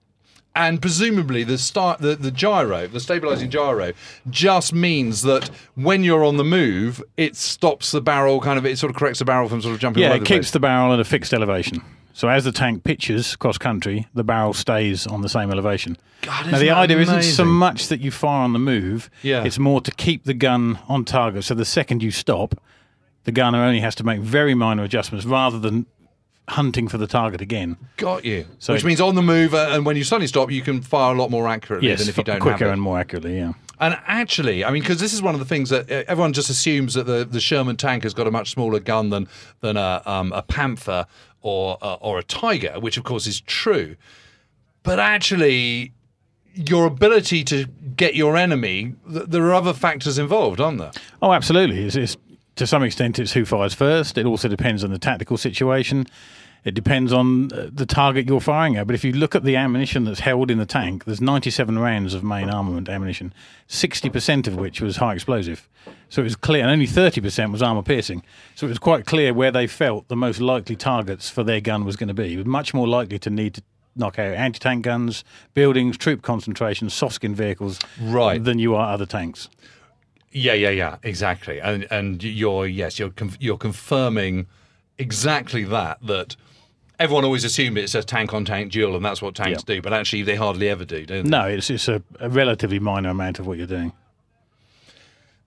And 0.56 0.82
presumably 0.82 1.44
the 1.44 1.56
start 1.58 2.00
the, 2.00 2.16
the 2.16 2.32
gyro, 2.32 2.88
the 2.88 2.98
stabilizing 2.98 3.50
gyro, 3.50 3.92
just 4.28 4.72
means 4.72 5.22
that 5.22 5.48
when 5.76 6.02
you're 6.02 6.24
on 6.24 6.36
the 6.38 6.44
move, 6.44 7.00
it 7.16 7.36
stops 7.36 7.92
the 7.92 8.00
barrel 8.00 8.40
kind 8.40 8.58
of 8.58 8.66
it 8.66 8.76
sort 8.76 8.90
of 8.90 8.96
corrects 8.96 9.20
the 9.20 9.24
barrel 9.24 9.48
from 9.48 9.62
sort 9.62 9.74
of 9.74 9.80
jumping 9.80 10.02
Yeah, 10.02 10.14
it 10.14 10.24
keeps 10.24 10.50
the 10.50 10.58
barrel 10.58 10.92
at 10.92 10.98
a 10.98 11.04
fixed 11.04 11.32
elevation. 11.32 11.82
So 12.12 12.28
as 12.28 12.44
the 12.44 12.52
tank 12.52 12.84
pitches 12.84 13.36
cross 13.36 13.56
country, 13.58 14.06
the 14.14 14.24
barrel 14.24 14.52
stays 14.52 15.06
on 15.06 15.22
the 15.22 15.28
same 15.28 15.50
elevation. 15.50 15.96
God, 16.22 16.50
now 16.50 16.58
the 16.58 16.70
idea 16.70 16.98
isn't 16.98 17.22
so 17.22 17.44
much 17.44 17.88
that 17.88 18.00
you 18.00 18.10
fire 18.10 18.42
on 18.42 18.52
the 18.52 18.58
move; 18.58 19.08
Yeah. 19.22 19.44
it's 19.44 19.58
more 19.58 19.80
to 19.80 19.90
keep 19.92 20.24
the 20.24 20.34
gun 20.34 20.78
on 20.88 21.04
target. 21.04 21.44
So 21.44 21.54
the 21.54 21.64
second 21.64 22.02
you 22.02 22.10
stop, 22.10 22.54
the 23.24 23.32
gunner 23.32 23.62
only 23.62 23.80
has 23.80 23.94
to 23.96 24.04
make 24.04 24.20
very 24.20 24.54
minor 24.54 24.82
adjustments 24.82 25.24
rather 25.24 25.58
than 25.58 25.86
hunting 26.48 26.88
for 26.88 26.98
the 26.98 27.06
target 27.06 27.40
again. 27.40 27.76
Got 27.96 28.24
you. 28.24 28.44
So- 28.58 28.72
Which 28.72 28.84
means 28.84 29.00
on 29.00 29.14
the 29.14 29.22
move, 29.22 29.54
uh, 29.54 29.68
and 29.70 29.86
when 29.86 29.96
you 29.96 30.02
suddenly 30.04 30.26
stop, 30.26 30.50
you 30.50 30.62
can 30.62 30.80
fire 30.82 31.14
a 31.14 31.18
lot 31.18 31.30
more 31.30 31.46
accurately 31.48 31.88
Yes, 31.88 32.00
than 32.00 32.08
if 32.08 32.18
you 32.18 32.24
don't 32.24 32.40
quicker 32.40 32.66
and 32.66 32.82
more 32.82 32.98
accurately. 32.98 33.36
Yeah. 33.38 33.52
And 33.78 33.96
actually, 34.06 34.62
I 34.64 34.70
mean, 34.72 34.82
because 34.82 35.00
this 35.00 35.14
is 35.14 35.22
one 35.22 35.34
of 35.34 35.38
the 35.40 35.46
things 35.46 35.70
that 35.70 35.90
uh, 35.90 36.02
everyone 36.06 36.32
just 36.34 36.50
assumes 36.50 36.94
that 36.94 37.06
the, 37.06 37.24
the 37.24 37.40
Sherman 37.40 37.76
tank 37.76 38.02
has 38.02 38.12
got 38.12 38.26
a 38.26 38.30
much 38.30 38.50
smaller 38.50 38.78
gun 38.80 39.08
than 39.10 39.26
than 39.60 39.76
a, 39.78 40.02
um, 40.04 40.32
a 40.32 40.42
Panther 40.42 41.06
or 41.42 41.78
uh, 41.82 41.94
or 41.94 42.18
a 42.18 42.22
Tiger, 42.22 42.78
which 42.78 42.96
of 42.96 43.04
course 43.04 43.26
is 43.26 43.40
true. 43.40 43.96
But 44.82 44.98
actually, 44.98 45.92
your 46.54 46.86
ability 46.86 47.44
to 47.44 47.66
get 47.96 48.14
your 48.14 48.36
enemy, 48.36 48.94
th- 49.10 49.26
there 49.26 49.44
are 49.44 49.54
other 49.54 49.72
factors 49.72 50.18
involved, 50.18 50.60
aren't 50.60 50.78
there? 50.78 50.92
Oh, 51.22 51.32
absolutely. 51.32 51.84
It's, 51.84 51.96
it's, 51.96 52.16
to 52.56 52.66
some 52.66 52.82
extent, 52.82 53.18
it's 53.18 53.32
who 53.32 53.44
fires 53.44 53.74
first. 53.74 54.18
It 54.18 54.26
also 54.26 54.48
depends 54.48 54.82
on 54.82 54.90
the 54.90 54.98
tactical 54.98 55.36
situation. 55.36 56.06
It 56.64 56.74
depends 56.74 57.12
on 57.12 57.52
uh, 57.52 57.70
the 57.72 57.86
target 57.86 58.28
you're 58.28 58.40
firing 58.40 58.76
at. 58.76 58.86
But 58.86 58.94
if 58.94 59.02
you 59.04 59.12
look 59.12 59.34
at 59.34 59.44
the 59.44 59.56
ammunition 59.56 60.04
that's 60.04 60.20
held 60.20 60.50
in 60.50 60.58
the 60.58 60.66
tank, 60.66 61.04
there's 61.04 61.20
97 61.20 61.78
rounds 61.78 62.12
of 62.12 62.22
main 62.22 62.50
armament 62.50 62.88
ammunition, 62.88 63.32
60% 63.68 64.46
of 64.46 64.56
which 64.56 64.80
was 64.80 64.96
high 64.98 65.14
explosive. 65.14 65.68
So 66.10 66.20
it 66.20 66.24
was 66.24 66.36
clear, 66.36 66.62
and 66.62 66.70
only 66.70 66.86
30% 66.86 67.52
was 67.52 67.62
armor 67.62 67.82
piercing. 67.82 68.22
So 68.54 68.66
it 68.66 68.70
was 68.70 68.78
quite 68.78 69.06
clear 69.06 69.32
where 69.32 69.50
they 69.50 69.66
felt 69.66 70.08
the 70.08 70.16
most 70.16 70.40
likely 70.40 70.76
targets 70.76 71.30
for 71.30 71.42
their 71.44 71.60
gun 71.60 71.84
was 71.84 71.96
going 71.96 72.08
to 72.08 72.14
be. 72.14 72.34
It 72.34 72.36
was 72.36 72.46
much 72.46 72.74
more 72.74 72.86
likely 72.88 73.18
to 73.20 73.30
need 73.30 73.54
to 73.54 73.62
knock 73.96 74.18
out 74.18 74.34
anti 74.34 74.58
tank 74.58 74.84
guns, 74.84 75.24
buildings, 75.54 75.96
troop 75.96 76.22
concentrations, 76.22 76.92
soft 76.94 77.14
skin 77.14 77.34
vehicles 77.34 77.78
Right. 78.00 78.42
than 78.42 78.58
you 78.58 78.74
are 78.74 78.92
other 78.92 79.06
tanks. 79.06 79.48
Yeah, 80.32 80.52
yeah, 80.54 80.70
yeah, 80.70 80.96
exactly. 81.02 81.60
And 81.60 81.86
and 81.90 82.22
you're 82.22 82.66
yes, 82.66 82.98
you're 83.00 83.12
you're 83.40 83.58
confirming 83.58 84.46
exactly 85.00 85.64
that 85.64 85.98
that. 86.06 86.36
Everyone 86.98 87.24
always 87.24 87.44
assumes 87.44 87.78
it's 87.78 87.94
a 87.94 88.02
tank 88.02 88.34
on 88.34 88.44
tank 88.44 88.72
duel, 88.72 88.94
and 88.94 89.02
that's 89.02 89.22
what 89.22 89.34
tanks 89.34 89.64
Yeah. 89.66 89.76
do. 89.76 89.80
But 89.82 89.94
actually, 89.94 90.20
they 90.20 90.36
hardly 90.36 90.68
ever 90.68 90.84
do, 90.84 91.06
don't 91.06 91.24
they? 91.24 91.30
No, 91.30 91.46
it's 91.46 91.70
it's 91.70 91.88
a, 91.88 92.02
a 92.20 92.28
relatively 92.28 92.78
minor 92.78 93.08
amount 93.08 93.38
of 93.38 93.46
what 93.46 93.56
you're 93.56 93.66
doing. 93.66 93.94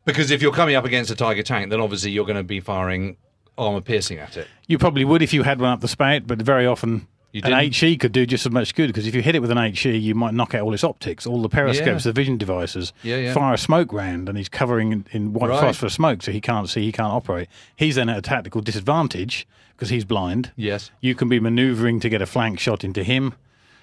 Because 0.03 0.31
if 0.31 0.41
you're 0.41 0.51
coming 0.51 0.75
up 0.75 0.83
against 0.83 1.11
a 1.11 1.15
Tiger 1.15 1.43
tank, 1.43 1.69
then 1.69 1.79
obviously 1.79 2.09
you're 2.09 2.25
going 2.25 2.37
to 2.37 2.43
be 2.43 2.59
firing 2.59 3.17
armor 3.55 3.81
piercing 3.81 4.17
at 4.17 4.35
it. 4.35 4.47
You 4.67 4.79
probably 4.79 5.05
would 5.05 5.21
if 5.21 5.31
you 5.31 5.43
had 5.43 5.61
one 5.61 5.69
up 5.69 5.81
the 5.81 5.87
spout, 5.87 6.23
but 6.25 6.41
very 6.41 6.65
often 6.65 7.07
an? 7.41 7.71
HE 7.71 7.97
could 7.97 8.11
do 8.11 8.25
just 8.25 8.45
as 8.45 8.51
much 8.51 8.75
good 8.75 8.87
because 8.87 9.07
if 9.07 9.15
you 9.15 9.21
hit 9.21 9.35
it 9.35 9.39
with 9.41 9.49
an 9.51 9.57
HE, 9.57 9.97
you 9.97 10.13
might 10.13 10.33
knock 10.33 10.53
out 10.53 10.61
all 10.61 10.73
its 10.73 10.83
optics, 10.83 11.25
all 11.25 11.41
the 11.41 11.49
periscopes, 11.49 12.05
Yeah. 12.05 12.09
the 12.09 12.13
vision 12.13 12.37
devices. 12.37 12.93
Yeah, 13.01 13.17
yeah. 13.17 13.33
Fire 13.33 13.53
a 13.55 13.57
smoke 13.57 13.91
round, 13.91 14.29
and 14.29 14.37
he's 14.37 14.49
covering 14.49 14.91
in, 14.91 15.05
in 15.11 15.33
white 15.33 15.49
Right. 15.49 15.59
phosphorus 15.61 15.93
smoke, 15.93 16.21
so 16.21 16.31
he 16.31 16.39
can't 16.41 16.69
see, 16.69 16.83
he 16.83 16.91
can't 16.91 17.11
operate. 17.13 17.47
He's 17.75 17.95
then 17.95 18.09
at 18.09 18.17
a 18.17 18.21
tactical 18.21 18.61
disadvantage 18.61 19.47
because 19.75 19.89
he's 19.89 20.05
blind. 20.05 20.51
Yes. 20.55 20.91
You 21.01 21.15
can 21.15 21.29
be 21.29 21.39
manoeuvring 21.39 21.99
to 22.01 22.09
get 22.09 22.21
a 22.21 22.25
flank 22.25 22.59
shot 22.59 22.83
into 22.83 23.03
him. 23.03 23.33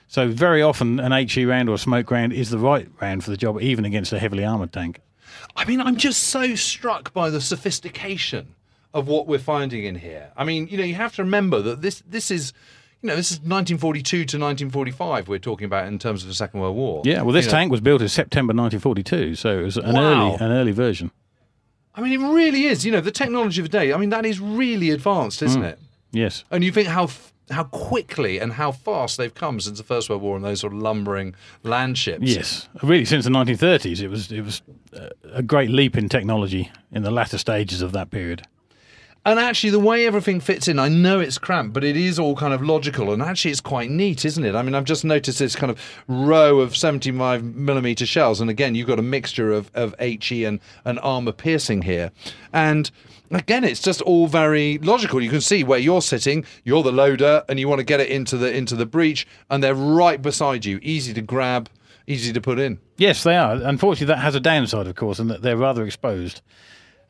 So 0.06 0.28
very 0.28 0.60
often 0.62 0.98
an 1.00 1.12
HE 1.12 1.44
round 1.44 1.68
or 1.68 1.74
a 1.74 1.78
smoke 1.78 2.10
round 2.10 2.32
is 2.32 2.50
the 2.50 2.58
right 2.58 2.88
round 3.00 3.22
for 3.24 3.30
the 3.30 3.36
job, 3.36 3.60
even 3.62 3.84
against 3.84 4.12
a 4.12 4.18
heavily 4.18 4.44
armored 4.44 4.72
tank. 4.72 5.00
I 5.56 5.64
mean, 5.64 5.80
I'm 5.80 5.96
just 5.96 6.24
so 6.24 6.54
struck 6.56 7.12
by 7.12 7.30
the 7.30 7.40
sophistication 7.40 8.54
of 8.92 9.06
what 9.06 9.26
we're 9.28 9.38
finding 9.38 9.84
in 9.84 9.94
here. 9.94 10.30
I 10.36 10.44
mean, 10.44 10.66
you 10.68 10.76
know, 10.78 10.84
you 10.84 10.94
have 10.96 11.14
to 11.16 11.22
remember 11.22 11.60
that 11.62 11.82
this 11.82 12.02
this 12.08 12.30
is, 12.30 12.52
you 13.02 13.08
know, 13.08 13.16
this 13.16 13.30
is 13.30 13.38
1942 13.38 14.16
to 14.18 14.22
1945. 14.38 15.28
We're 15.28 15.38
talking 15.38 15.64
about 15.64 15.86
in 15.86 15.98
terms 15.98 16.22
of 16.22 16.28
the 16.28 16.34
Second 16.34 16.60
World 16.60 16.76
War. 16.76 17.02
Yeah, 17.04 17.22
well, 17.22 17.32
this 17.32 17.46
You 17.46 17.52
know, 17.52 17.58
tank 17.58 17.70
was 17.72 17.80
built 17.80 18.02
in 18.02 18.08
September 18.08 18.52
1942, 18.52 19.34
so 19.34 19.58
it 19.60 19.62
was 19.62 19.76
an 19.76 19.94
Wow. 19.94 20.00
early 20.32 20.34
an 20.44 20.52
early 20.52 20.72
version. 20.72 21.10
I 21.94 22.02
mean, 22.02 22.12
it 22.12 22.24
really 22.34 22.64
is. 22.64 22.84
You 22.86 22.92
know, 22.92 23.00
the 23.00 23.10
technology 23.10 23.60
of 23.60 23.70
the 23.70 23.78
day. 23.78 23.92
I 23.92 23.96
mean, 23.96 24.10
that 24.10 24.24
is 24.24 24.38
really 24.40 24.90
advanced, 24.90 25.42
isn't 25.42 25.64
it? 25.64 25.78
Yes. 26.12 26.44
And 26.50 26.62
you 26.64 26.72
think 26.72 26.88
how 26.88 27.04
f- 27.04 27.32
how 27.50 27.64
quickly 27.64 28.38
and 28.38 28.52
how 28.52 28.70
fast 28.70 29.16
they've 29.16 29.34
come 29.34 29.58
since 29.58 29.76
the 29.78 29.82
First 29.84 30.08
World 30.08 30.22
War 30.22 30.36
and 30.36 30.44
those 30.44 30.60
sort 30.60 30.72
of 30.72 30.78
lumbering 30.78 31.34
land 31.64 31.98
ships. 31.98 32.22
Yes, 32.22 32.68
really, 32.82 33.04
since 33.04 33.24
the 33.24 33.30
1930s, 33.30 34.00
it 34.00 34.08
was 34.08 34.30
it 34.30 34.42
was 34.42 34.62
uh, 34.96 35.08
a 35.32 35.42
great 35.42 35.68
leap 35.70 35.96
in 35.96 36.08
technology 36.08 36.70
in 36.92 37.02
the 37.02 37.10
latter 37.10 37.38
stages 37.38 37.82
of 37.82 37.90
that 37.92 38.10
period. 38.10 38.42
And 39.24 39.38
actually, 39.38 39.70
the 39.70 39.80
way 39.80 40.06
everything 40.06 40.40
fits 40.40 40.66
in, 40.66 40.78
I 40.78 40.88
know 40.88 41.20
it's 41.20 41.36
cramped, 41.36 41.74
but 41.74 41.84
it 41.84 41.94
is 41.94 42.18
all 42.18 42.34
kind 42.34 42.54
of 42.54 42.62
logical. 42.62 43.12
And 43.12 43.20
actually, 43.20 43.50
it's 43.50 43.60
quite 43.60 43.90
neat, 43.90 44.24
isn't 44.24 44.44
it? 44.44 44.54
I 44.54 44.62
mean, 44.62 44.74
I've 44.74 44.84
just 44.84 45.04
noticed 45.04 45.38
this 45.38 45.54
kind 45.54 45.70
of 45.70 45.78
row 46.08 46.60
of 46.60 46.74
75 46.74 47.44
millimeter 47.44 48.06
shells. 48.06 48.40
And 48.40 48.48
again, 48.48 48.74
you've 48.74 48.86
got 48.86 48.98
a 48.98 49.02
mixture 49.02 49.52
of, 49.52 49.70
of 49.74 49.94
HE 50.00 50.44
and, 50.44 50.58
and 50.86 50.98
armor 51.00 51.32
piercing 51.32 51.82
here. 51.82 52.12
And 52.54 52.90
again, 53.30 53.62
it's 53.62 53.82
just 53.82 54.00
all 54.02 54.26
very 54.26 54.78
logical. 54.78 55.22
You 55.22 55.30
can 55.30 55.42
see 55.42 55.64
where 55.64 55.78
you're 55.78 56.02
sitting, 56.02 56.46
you're 56.64 56.82
the 56.82 56.90
loader, 56.92 57.44
and 57.46 57.60
you 57.60 57.68
want 57.68 57.80
to 57.80 57.84
get 57.84 58.00
it 58.00 58.08
into 58.08 58.38
the 58.38 58.54
into 58.54 58.74
the 58.74 58.86
breech, 58.86 59.26
and 59.50 59.62
they're 59.62 59.74
right 59.74 60.20
beside 60.20 60.64
you, 60.64 60.78
easy 60.82 61.12
to 61.12 61.20
grab, 61.20 61.68
easy 62.06 62.32
to 62.32 62.40
put 62.40 62.58
in. 62.58 62.78
Yes, 62.96 63.22
they 63.22 63.36
are. 63.36 63.52
Unfortunately, 63.52 64.06
that 64.06 64.22
has 64.22 64.34
a 64.34 64.40
downside, 64.40 64.86
of 64.86 64.96
course, 64.96 65.18
and 65.18 65.30
that 65.30 65.42
they're 65.42 65.56
rather 65.56 65.84
exposed. 65.84 66.40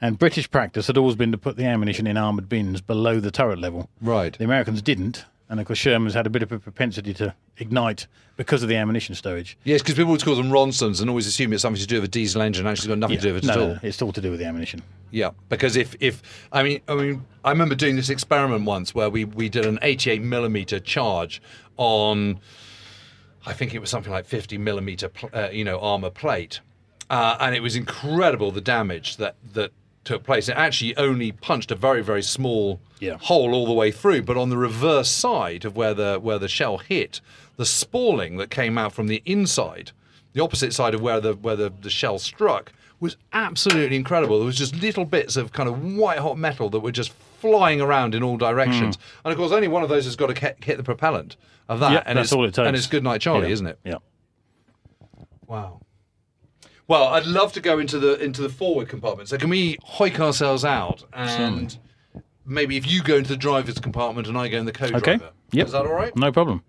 And 0.00 0.18
British 0.18 0.50
practice 0.50 0.86
had 0.86 0.96
always 0.96 1.16
been 1.16 1.32
to 1.32 1.38
put 1.38 1.56
the 1.56 1.64
ammunition 1.64 2.06
in 2.06 2.16
armoured 2.16 2.48
bins 2.48 2.80
below 2.80 3.20
the 3.20 3.30
turret 3.30 3.58
level. 3.58 3.90
Right. 4.00 4.36
The 4.36 4.44
Americans 4.44 4.80
didn't, 4.80 5.26
and 5.50 5.60
of 5.60 5.66
course 5.66 5.78
Sherman's 5.78 6.14
had 6.14 6.26
a 6.26 6.30
bit 6.30 6.42
of 6.42 6.52
a 6.52 6.58
propensity 6.58 7.12
to 7.14 7.34
ignite 7.58 8.06
because 8.36 8.62
of 8.62 8.70
the 8.70 8.76
ammunition 8.76 9.14
stowage. 9.14 9.56
Yes, 9.64 9.82
because 9.82 9.96
people 9.96 10.12
would 10.12 10.24
call 10.24 10.36
them 10.36 10.50
Ronsons 10.50 11.00
and 11.00 11.10
always 11.10 11.26
assume 11.26 11.52
it's 11.52 11.62
something 11.62 11.80
to 11.80 11.86
do 11.86 11.96
with 11.96 12.04
a 12.04 12.08
diesel 12.08 12.40
engine. 12.40 12.66
Actually, 12.66 12.88
got 12.88 12.98
nothing 12.98 13.16
to 13.16 13.22
do 13.22 13.34
with 13.34 13.44
it 13.44 13.48
no, 13.48 13.52
at 13.52 13.58
all. 13.58 13.68
no, 13.68 13.78
it's 13.82 14.00
all 14.00 14.12
to 14.12 14.20
do 14.22 14.30
with 14.30 14.40
the 14.40 14.46
ammunition. 14.46 14.82
Yeah, 15.10 15.30
because 15.50 15.76
if 15.76 15.94
if 16.00 16.22
I 16.50 16.62
mean 16.62 16.80
I 16.88 16.94
mean 16.94 17.26
I 17.44 17.50
remember 17.50 17.74
doing 17.74 17.96
this 17.96 18.08
experiment 18.08 18.64
once 18.64 18.94
where 18.94 19.10
we 19.10 19.24
we 19.26 19.50
did 19.50 19.66
an 19.66 19.78
88 19.82 20.22
millimeter 20.22 20.80
charge 20.80 21.42
on 21.76 22.40
I 23.44 23.52
think 23.52 23.74
it 23.74 23.80
was 23.80 23.90
something 23.90 24.12
like 24.12 24.26
50 24.26 24.56
millimeter 24.58 25.08
pl- 25.08 25.30
uh, 25.34 25.48
you 25.50 25.64
know 25.64 25.78
armor 25.80 26.10
plate, 26.10 26.60
uh, 27.10 27.36
and 27.40 27.54
it 27.54 27.60
was 27.60 27.76
incredible 27.76 28.50
the 28.50 28.60
damage 28.60 29.16
that 29.18 29.36
that 29.52 29.72
took 30.04 30.24
place. 30.24 30.48
It 30.48 30.56
actually 30.56 30.96
only 30.96 31.32
punched 31.32 31.70
a 31.70 31.74
very 31.74 32.02
very 32.02 32.22
small 32.22 32.80
Yeah. 33.00 33.16
hole 33.20 33.54
all 33.54 33.66
the 33.66 33.72
way 33.72 33.90
through, 33.90 34.22
but 34.22 34.36
on 34.36 34.48
the 34.50 34.56
reverse 34.56 35.10
side 35.10 35.64
of 35.64 35.76
where 35.76 35.94
the 35.94 36.18
where 36.20 36.38
the 36.38 36.48
shell 36.48 36.78
hit, 36.78 37.20
the 37.56 37.66
spalling 37.66 38.36
that 38.38 38.50
came 38.50 38.78
out 38.78 38.92
from 38.92 39.06
the 39.08 39.22
inside, 39.26 39.92
the 40.32 40.42
opposite 40.42 40.72
side 40.72 40.94
of 40.94 41.00
where 41.00 41.20
the 41.20 41.34
where 41.34 41.56
the, 41.56 41.72
the 41.82 41.90
shell 41.90 42.18
struck, 42.18 42.72
was 42.98 43.16
absolutely 43.32 43.96
incredible. 43.96 44.38
There 44.38 44.46
was 44.46 44.56
just 44.58 44.74
little 44.76 45.04
bits 45.04 45.36
of 45.36 45.52
kind 45.52 45.68
of 45.68 45.82
white 45.94 46.18
hot 46.18 46.38
metal 46.38 46.70
that 46.70 46.80
were 46.80 46.92
just 46.92 47.12
flying 47.40 47.80
around 47.80 48.14
in 48.14 48.22
all 48.22 48.36
directions, 48.36 48.96
hmm. 48.96 49.02
and 49.24 49.32
of 49.32 49.38
course 49.38 49.52
only 49.52 49.68
one 49.68 49.82
of 49.82 49.88
those 49.88 50.04
has 50.04 50.16
got 50.16 50.34
to 50.34 50.38
hit, 50.38 50.62
hit 50.62 50.76
the 50.76 50.82
propellant 50.82 51.36
of 51.70 51.80
that, 51.80 51.92
Yep, 51.92 52.02
and 52.06 52.18
that's 52.18 52.26
it's 52.26 52.32
all 52.34 52.44
it 52.44 52.48
takes. 52.54 52.66
and 52.66 52.76
it's 52.76 52.86
good 52.86 53.02
night 53.04 53.20
Charlie, 53.20 53.46
Yeah. 53.46 53.52
isn't 53.52 53.66
it? 53.66 53.78
Yeah. 53.84 53.94
Wow. 55.46 55.80
Well, 56.90 57.06
I'd 57.06 57.24
love 57.24 57.52
to 57.52 57.60
go 57.60 57.78
into 57.78 58.00
the 58.00 58.20
into 58.20 58.42
the 58.42 58.48
forward 58.48 58.88
compartment. 58.88 59.28
So 59.28 59.38
can 59.38 59.48
we 59.48 59.76
hoik 59.76 60.18
ourselves 60.18 60.64
out 60.64 61.04
and 61.12 61.78
maybe 62.44 62.76
if 62.76 62.90
you 62.90 63.00
go 63.00 63.14
into 63.14 63.28
the 63.28 63.36
driver's 63.36 63.78
compartment 63.78 64.26
and 64.26 64.36
I 64.36 64.48
go 64.48 64.58
in 64.58 64.64
the 64.66 64.72
co-driver. 64.72 64.96
Okay. 64.96 65.24
Yep. 65.52 65.66
Is 65.66 65.72
that 65.72 65.86
all 65.86 65.92
right? 65.92 66.14
No 66.16 66.32
problem. 66.32 66.64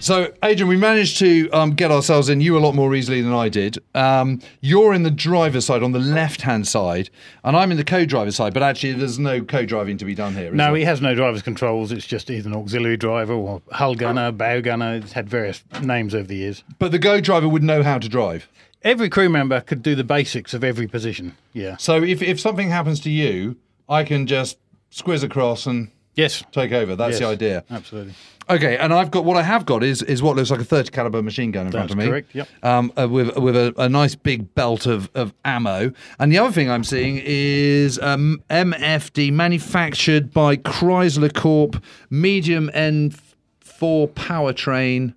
So, 0.00 0.32
Adrian, 0.44 0.68
we 0.68 0.76
managed 0.76 1.18
to 1.18 1.50
um, 1.50 1.72
get 1.72 1.90
ourselves 1.90 2.28
in. 2.28 2.40
You 2.40 2.56
a 2.56 2.60
lot 2.60 2.74
more 2.74 2.94
easily 2.94 3.20
than 3.20 3.32
I 3.32 3.48
did. 3.48 3.78
Um, 3.94 4.40
you're 4.60 4.94
in 4.94 5.02
the 5.02 5.10
driver's 5.10 5.66
side 5.66 5.82
on 5.82 5.92
the 5.92 5.98
left-hand 5.98 6.68
side, 6.68 7.10
and 7.42 7.56
I'm 7.56 7.70
in 7.72 7.76
the 7.76 7.84
co-driver's 7.84 8.36
side. 8.36 8.54
But 8.54 8.62
actually, 8.62 8.92
there's 8.92 9.18
no 9.18 9.42
co-driving 9.42 9.98
to 9.98 10.04
be 10.04 10.14
done 10.14 10.34
here. 10.34 10.52
No, 10.52 10.72
he 10.74 10.84
has 10.84 11.00
no 11.02 11.14
driver's 11.14 11.42
controls. 11.42 11.90
It's 11.90 12.06
just 12.06 12.30
either 12.30 12.48
an 12.48 12.54
auxiliary 12.56 12.96
driver 12.96 13.32
or 13.34 13.60
hull 13.72 13.96
gunner, 13.96 14.30
bow 14.30 14.60
gunner. 14.60 14.94
It's 14.94 15.12
had 15.12 15.28
various 15.28 15.64
names 15.82 16.14
over 16.14 16.28
the 16.28 16.36
years. 16.36 16.62
But 16.78 16.92
the 16.92 16.98
co-driver 17.00 17.48
would 17.48 17.64
know 17.64 17.82
how 17.82 17.98
to 17.98 18.08
drive. 18.08 18.48
Every 18.84 19.08
crew 19.08 19.28
member 19.28 19.60
could 19.60 19.82
do 19.82 19.96
the 19.96 20.04
basics 20.04 20.54
of 20.54 20.62
every 20.62 20.86
position. 20.86 21.36
Yeah. 21.52 21.76
So, 21.76 22.02
if 22.04 22.22
if 22.22 22.38
something 22.38 22.70
happens 22.70 23.00
to 23.00 23.10
you, 23.10 23.56
I 23.88 24.04
can 24.04 24.26
just 24.28 24.58
squiz 24.92 25.24
across 25.24 25.66
and 25.66 25.90
Yes. 26.14 26.44
take 26.52 26.72
over. 26.72 26.94
That's 26.96 27.18
the 27.18 27.26
idea. 27.26 27.64
Absolutely. 27.70 28.14
Okay, 28.50 28.78
and 28.78 28.94
I've 28.94 29.10
got 29.10 29.24
what 29.26 29.36
I 29.36 29.42
have 29.42 29.66
got 29.66 29.82
is 29.84 30.00
is 30.02 30.22
what 30.22 30.36
looks 30.36 30.50
like 30.50 30.60
a 30.60 30.64
30 30.64 30.90
caliber 30.90 31.22
machine 31.22 31.50
gun 31.50 31.66
in 31.66 31.72
front 31.72 31.90
of 31.90 31.96
me. 31.98 32.06
correct, 32.06 32.34
yep. 32.34 32.48
Um, 32.62 32.90
uh, 32.98 33.06
with 33.08 33.36
with 33.36 33.54
a, 33.56 33.74
a 33.76 33.88
nice 33.88 34.14
big 34.14 34.54
belt 34.54 34.86
of, 34.86 35.10
of 35.14 35.34
ammo, 35.44 35.92
and 36.18 36.32
the 36.32 36.38
other 36.38 36.50
thing 36.52 36.70
I'm 36.70 36.84
seeing 36.84 37.20
is 37.22 37.98
um, 37.98 38.42
MFD 38.48 39.32
manufactured 39.32 40.32
by 40.32 40.56
Chrysler 40.56 41.34
Corp, 41.34 41.82
medium 42.10 42.70
M4 42.74 44.08
powertrain. 44.14 45.14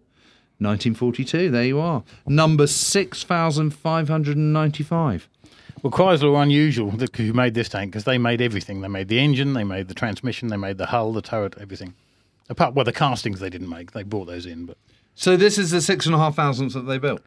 1942, 0.59 1.49
there 1.49 1.63
you 1.63 1.79
are. 1.79 2.03
Number 2.27 2.67
6595. 2.67 5.29
Well, 5.81 5.91
Chrysler 5.91 6.33
were 6.33 6.41
unusual 6.43 6.91
that- 6.91 7.15
who 7.15 7.33
made 7.33 7.55
this 7.55 7.67
tank 7.69 7.89
because 7.91 8.03
they 8.03 8.19
made 8.19 8.41
everything. 8.41 8.81
They 8.81 8.87
made 8.87 9.07
the 9.07 9.17
engine, 9.19 9.53
they 9.53 9.63
made 9.63 9.87
the 9.87 9.95
transmission, 9.95 10.49
they 10.49 10.57
made 10.57 10.77
the 10.77 10.85
hull, 10.87 11.13
the 11.13 11.21
turret, 11.23 11.55
everything. 11.59 11.95
Apart, 12.51 12.75
well, 12.75 12.85
the 12.85 12.93
castings 12.93 13.39
they 13.39 13.49
didn't 13.49 13.69
make. 13.69 13.91
They 13.91 14.03
brought 14.03 14.25
those 14.25 14.45
in, 14.45 14.65
but 14.65 14.77
So 15.15 15.35
this 15.37 15.57
is 15.57 15.71
the 15.71 15.81
six 15.81 16.05
and 16.05 16.13
a 16.13 16.17
half 16.19 16.35
thousandth 16.35 16.73
that 16.73 16.81
they 16.81 16.97
built. 16.99 17.21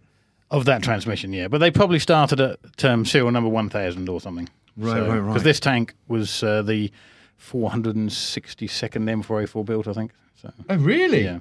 of 0.51 0.65
that 0.67 0.83
transmission, 0.83 1.33
yeah. 1.33 1.49
But 1.49 1.59
they 1.59 1.71
probably 1.71 1.99
started 1.99 2.41
at 2.41 2.85
um, 2.85 3.05
serial 3.05 3.31
number 3.33 3.49
one 3.51 3.69
thousand 3.69 4.09
or 4.09 4.21
something. 4.21 4.49
Right, 4.77 5.01
right, 5.01 5.19
right. 5.19 5.27
Because 5.29 5.43
this 5.43 5.59
tank 5.61 5.95
was 6.09 6.43
uh, 6.43 6.63
the 6.63 6.91
462nd 7.39 9.23
M4A4 9.23 9.65
built, 9.65 9.89
I 9.89 9.93
think. 9.93 10.13
So 10.41 10.53
Oh, 10.69 10.77
really? 10.77 11.25
yeah, 11.25 11.41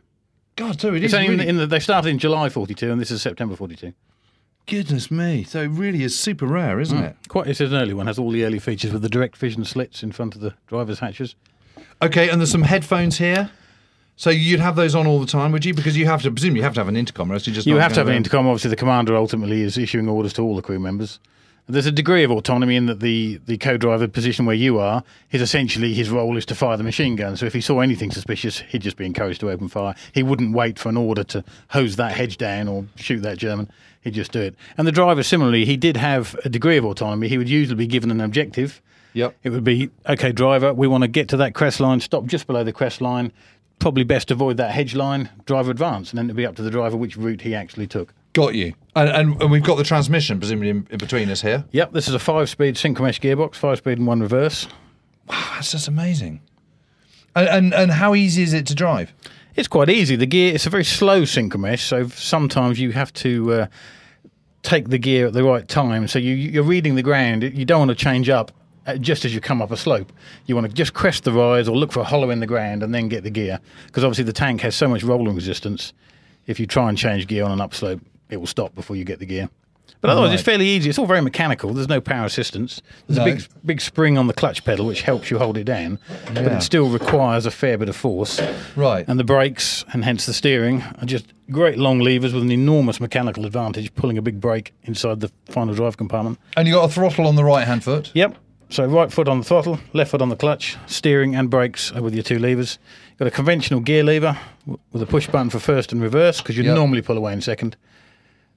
God, 0.55 0.79
so 0.79 0.93
it 0.93 1.03
it's 1.03 1.13
is 1.13 1.13
only 1.13 1.25
in, 1.25 1.31
really- 1.33 1.43
the, 1.45 1.49
in 1.49 1.57
the, 1.57 1.67
they 1.67 1.79
started 1.79 2.09
in 2.09 2.19
July 2.19 2.49
42, 2.49 2.91
and 2.91 3.01
this 3.01 3.11
is 3.11 3.21
September 3.21 3.55
42. 3.55 3.93
Goodness 4.65 5.11
me. 5.11 5.43
So 5.43 5.61
it 5.63 5.67
really 5.67 6.03
is 6.03 6.17
super 6.17 6.45
rare, 6.45 6.79
isn't 6.79 6.97
it? 6.97 7.15
Quite, 7.27 7.47
it's 7.47 7.59
an 7.59 7.73
early 7.73 7.93
one. 7.93 8.07
Has 8.07 8.17
all 8.17 8.31
the 8.31 8.45
early 8.45 8.59
features 8.59 8.93
with 8.93 9.01
the 9.01 9.09
direct 9.09 9.35
vision 9.35 9.65
slits 9.65 10.03
in 10.03 10.11
front 10.13 10.35
of 10.35 10.41
the 10.41 10.53
driver's 10.67 10.99
hatches. 10.99 11.35
Okay, 12.01 12.29
and 12.29 12.39
there's 12.39 12.51
some 12.51 12.61
headphones 12.63 13.17
here. 13.17 13.51
So 14.15 14.29
you'd 14.29 14.59
have 14.59 14.75
those 14.75 14.95
on 14.95 15.07
all 15.07 15.19
the 15.19 15.25
time, 15.27 15.51
would 15.51 15.65
you? 15.65 15.73
Because 15.73 15.97
you 15.97 16.05
have 16.05 16.21
to 16.21 16.31
presume 16.31 16.55
you 16.55 16.63
have 16.63 16.75
to 16.75 16.79
have 16.79 16.87
an 16.87 16.95
intercom, 16.95 17.31
or 17.31 17.33
else 17.33 17.47
you 17.47 17.53
just 17.53 17.65
You 17.65 17.77
have 17.77 17.93
to 17.93 17.99
have 17.99 18.07
an 18.07 18.15
intercom. 18.15 18.47
Obviously, 18.47 18.69
the 18.69 18.75
commander 18.75 19.15
ultimately 19.15 19.61
is 19.61 19.77
issuing 19.77 20.07
orders 20.07 20.33
to 20.33 20.43
all 20.43 20.55
the 20.55 20.61
crew 20.61 20.79
members. 20.79 21.19
There's 21.65 21.85
a 21.85 21.93
degree 21.93 22.23
of 22.25 22.31
autonomy 22.31 22.75
in 22.75 22.87
that 22.87 22.99
the, 22.99 23.39
the 23.45 23.57
co-driver 23.57 24.09
position 24.09 24.45
where 24.45 24.55
you 24.55 24.79
are, 24.79 25.01
his 25.29 25.41
essentially 25.41 25.93
his 25.93 26.09
role 26.09 26.35
is 26.35 26.45
to 26.47 26.55
fire 26.55 26.75
the 26.75 26.83
machine 26.83 27.15
gun. 27.15 27.37
So 27.37 27.45
if 27.45 27.53
he 27.53 27.61
saw 27.61 27.79
anything 27.79 28.11
suspicious, 28.11 28.59
he'd 28.59 28.81
just 28.81 28.97
be 28.97 29.05
encouraged 29.05 29.39
to 29.39 29.49
open 29.49 29.69
fire. 29.69 29.95
He 30.11 30.23
wouldn't 30.23 30.53
wait 30.53 30.77
for 30.77 30.89
an 30.89 30.97
order 30.97 31.23
to 31.23 31.43
hose 31.69 31.95
that 31.95 32.11
hedge 32.11 32.37
down 32.37 32.67
or 32.67 32.85
shoot 32.97 33.21
that 33.21 33.37
German. 33.37 33.71
He'd 34.01 34.13
just 34.13 34.33
do 34.33 34.41
it. 34.41 34.55
And 34.77 34.85
the 34.85 34.91
driver, 34.91 35.23
similarly, 35.23 35.63
he 35.63 35.77
did 35.77 35.95
have 35.95 36.35
a 36.43 36.49
degree 36.49 36.75
of 36.75 36.83
autonomy. 36.83 37.29
He 37.29 37.37
would 37.37 37.49
usually 37.49 37.77
be 37.77 37.87
given 37.87 38.11
an 38.11 38.19
objective. 38.19 38.81
Yep. 39.13 39.37
It 39.43 39.49
would 39.51 39.63
be, 39.63 39.89
okay, 40.09 40.33
driver, 40.33 40.73
we 40.73 40.87
want 40.87 41.03
to 41.03 41.07
get 41.07 41.29
to 41.29 41.37
that 41.37 41.53
crest 41.53 41.79
line, 41.79 42.01
stop 42.01 42.25
just 42.25 42.45
below 42.45 42.65
the 42.65 42.73
crest 42.73 42.99
line. 42.99 43.31
Probably 43.79 44.03
best 44.03 44.31
avoid 44.31 44.57
that 44.57 44.71
hedge 44.71 44.95
line, 44.95 45.29
driver 45.45 45.71
advance. 45.71 46.11
And 46.11 46.17
then 46.17 46.25
it'd 46.25 46.37
be 46.37 46.45
up 46.45 46.55
to 46.55 46.61
the 46.61 46.71
driver 46.71 46.95
which 46.95 47.17
route 47.17 47.41
he 47.41 47.53
actually 47.53 47.87
took. 47.87 48.13
Got 48.33 48.55
you. 48.55 48.73
And, 48.95 49.09
and, 49.09 49.41
and 49.41 49.51
we've 49.51 49.63
got 49.63 49.75
the 49.75 49.83
transmission, 49.83 50.39
presumably, 50.39 50.69
in, 50.69 50.87
in 50.89 50.97
between 50.97 51.29
us 51.29 51.41
here. 51.41 51.65
Yep, 51.71 51.93
this 51.93 52.07
is 52.07 52.13
a 52.13 52.19
five-speed 52.19 52.75
synchromesh 52.75 53.19
gearbox, 53.19 53.55
five-speed 53.55 53.97
and 53.97 54.07
one 54.07 54.21
reverse. 54.21 54.67
Wow, 55.27 55.51
That's 55.55 55.71
just 55.71 55.87
amazing. 55.87 56.41
And, 57.35 57.47
and, 57.47 57.73
and 57.73 57.91
how 57.91 58.15
easy 58.15 58.43
is 58.43 58.53
it 58.53 58.65
to 58.67 58.75
drive? 58.75 59.13
It's 59.55 59.67
quite 59.67 59.89
easy. 59.89 60.15
The 60.15 60.25
gear, 60.25 60.53
it's 60.55 60.65
a 60.65 60.69
very 60.69 60.83
slow 60.83 61.23
synchromesh, 61.23 61.81
so 61.81 62.07
sometimes 62.07 62.79
you 62.79 62.91
have 62.91 63.13
to 63.13 63.53
uh, 63.53 63.67
take 64.63 64.89
the 64.89 64.97
gear 64.97 65.27
at 65.27 65.33
the 65.33 65.43
right 65.43 65.67
time. 65.67 66.07
So 66.07 66.17
you, 66.17 66.33
you're 66.33 66.63
reading 66.63 66.95
the 66.95 67.03
ground. 67.03 67.43
You 67.43 67.65
don't 67.65 67.79
want 67.79 67.89
to 67.89 67.95
change 67.95 68.29
up 68.29 68.51
Uh, 68.85 68.97
just 68.97 69.23
as 69.23 69.33
you 69.33 69.39
come 69.39 69.61
up 69.61 69.71
a 69.71 69.77
slope. 69.77 70.11
You 70.45 70.55
want 70.55 70.67
to 70.67 70.73
just 70.73 70.93
crest 70.93 71.23
the 71.23 71.31
rise 71.31 71.69
or 71.69 71.75
look 71.77 71.93
for 71.93 72.01
a 72.01 72.03
hollow 72.03 72.29
in 72.29 72.41
the 72.41 72.47
ground 72.47 72.83
and 72.83 72.93
then 72.93 73.07
get 73.07 73.23
the 73.23 73.29
gear. 73.29 73.59
Because 73.87 74.03
obviously 74.03 74.25
the 74.25 74.33
tank 74.33 74.59
has 74.61 74.75
so 74.75 74.89
much 74.89 75.03
rolling 75.03 75.35
resistance. 75.35 75.93
If 76.47 76.59
you 76.59 76.67
try 76.67 76.89
and 76.89 76.97
change 76.97 77.27
gear 77.27 77.45
on 77.45 77.51
an 77.51 77.61
upslope, 77.61 78.01
it 78.29 78.37
will 78.37 78.47
stop 78.47 78.75
before 78.75 78.97
you 78.97 79.05
get 79.05 79.19
the 79.19 79.25
gear. 79.25 79.49
But 80.01 80.09
otherwise, 80.09 80.33
it's 80.33 80.43
fairly 80.43 80.67
easy. 80.67 80.89
It's 80.89 80.99
all 80.99 81.05
very 81.05 81.21
mechanical. 81.21 81.73
There's 81.73 81.87
no 81.87 82.01
power 82.01 82.25
assistance. 82.25 82.81
There's 83.07 83.19
No. 83.19 83.23
a 83.23 83.35
big, 83.35 83.43
big 83.65 83.79
spring 83.79 84.17
on 84.17 84.27
the 84.27 84.33
clutch 84.33 84.65
pedal 84.65 84.85
which 84.85 85.03
helps 85.03 85.31
you 85.31 85.37
hold 85.37 85.55
it 85.57 85.63
down, 85.63 85.97
but 86.33 86.39
it 86.39 86.61
still 86.61 86.89
requires 86.89 87.45
a 87.45 87.51
fair 87.51 87.77
bit 87.77 87.87
of 87.87 87.95
force. 87.95 88.41
Right. 88.75 89.05
And 89.07 89.17
the 89.17 89.23
brakes, 89.23 89.85
and 89.93 90.03
hence 90.03 90.25
the 90.25 90.33
steering, 90.33 90.81
are 91.01 91.05
just 91.05 91.27
great 91.51 91.77
long 91.77 91.99
levers 91.99 92.33
with 92.33 92.43
an 92.43 92.51
enormous 92.51 92.99
mechanical 92.99 93.45
advantage, 93.45 93.95
pulling 93.95 94.17
a 94.17 94.21
big 94.21 94.41
brake 94.41 94.73
inside 94.83 95.21
the 95.21 95.31
final 95.45 95.73
drive 95.73 95.95
compartment. 95.95 96.37
And 96.57 96.67
you 96.67 96.73
got 96.73 96.89
a 96.89 96.93
throttle 96.93 97.25
on 97.25 97.37
the 97.37 97.45
right 97.45 97.65
hand 97.65 97.85
foot. 97.85 98.11
Yep. 98.13 98.35
So 98.73 98.87
right 98.87 99.13
foot 99.13 99.27
on 99.27 99.37
the 99.37 99.43
throttle, 99.45 99.79
left 99.93 100.09
foot 100.09 100.21
on 100.23 100.29
the 100.29 100.35
clutch, 100.35 100.77
steering 100.87 101.35
and 101.35 101.47
brakes 101.47 101.91
with 101.93 102.15
your 102.15 102.23
two 102.23 102.39
levers. 102.39 102.79
You've 103.11 103.19
got 103.19 103.27
a 103.27 103.31
conventional 103.31 103.81
gear 103.81 104.03
lever 104.03 104.35
with 104.91 104.99
a 104.99 105.05
push 105.05 105.27
button 105.27 105.51
for 105.51 105.59
first 105.59 105.91
and 105.91 106.01
reverse 106.01 106.41
because 106.41 106.57
you 106.57 106.63
Yep. 106.63 106.73
normally 106.73 107.03
pull 107.03 107.15
away 107.15 107.33
in 107.33 107.41
second. 107.41 107.77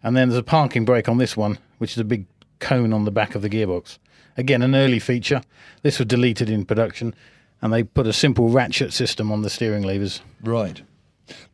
And 0.03 0.17
then 0.17 0.31
there's 0.31 0.39
a 0.39 0.43
parking 0.43 0.87
brake 0.87 1.07
on 1.07 1.19
this 1.19 1.37
one, 1.37 1.59
which 1.77 1.93
is 1.93 1.99
a 1.99 2.05
big 2.05 2.25
cone 2.61 2.95
on 2.95 3.05
the 3.05 3.11
back 3.11 3.35
of 3.35 3.43
the 3.43 3.51
gearbox. 3.51 3.99
Again, 4.39 4.63
an 4.63 4.75
early 4.75 4.99
feature. 4.99 5.43
This 5.83 5.99
was 5.99 6.09
deleted 6.09 6.49
in 6.49 6.65
production, 6.65 7.15
and 7.61 7.71
they 7.71 7.83
put 7.83 8.07
a 8.07 8.13
simple 8.15 8.49
ratchet 8.49 8.95
system 8.95 9.31
on 9.31 9.43
the 9.43 9.51
steering 9.51 9.83
levers. 9.83 10.23
Right. 10.43 10.81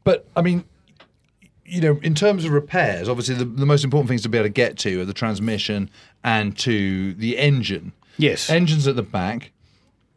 But 0.05 0.25
I 0.37 0.43
mean, 0.43 0.63
you 1.65 1.81
know, 1.81 1.99
in 2.01 2.15
terms 2.15 2.45
of 2.45 2.53
repairs, 2.53 3.09
obviously 3.09 3.35
the, 3.35 3.45
the 3.45 3.67
most 3.67 3.83
important 3.83 4.09
things 4.09 4.23
to 4.23 4.29
be 4.29 4.39
able 4.39 4.45
to 4.45 4.53
get 4.53 4.79
to 4.79 5.01
are 5.01 5.05
the 5.05 5.13
transmission 5.13 5.91
and 6.23 6.57
to 6.59 7.15
the 7.15 7.39
engine. 7.39 7.93
Yes. 8.19 8.51
Engines 8.51 8.87
at 8.87 8.97
the 8.97 9.03
back, 9.03 9.53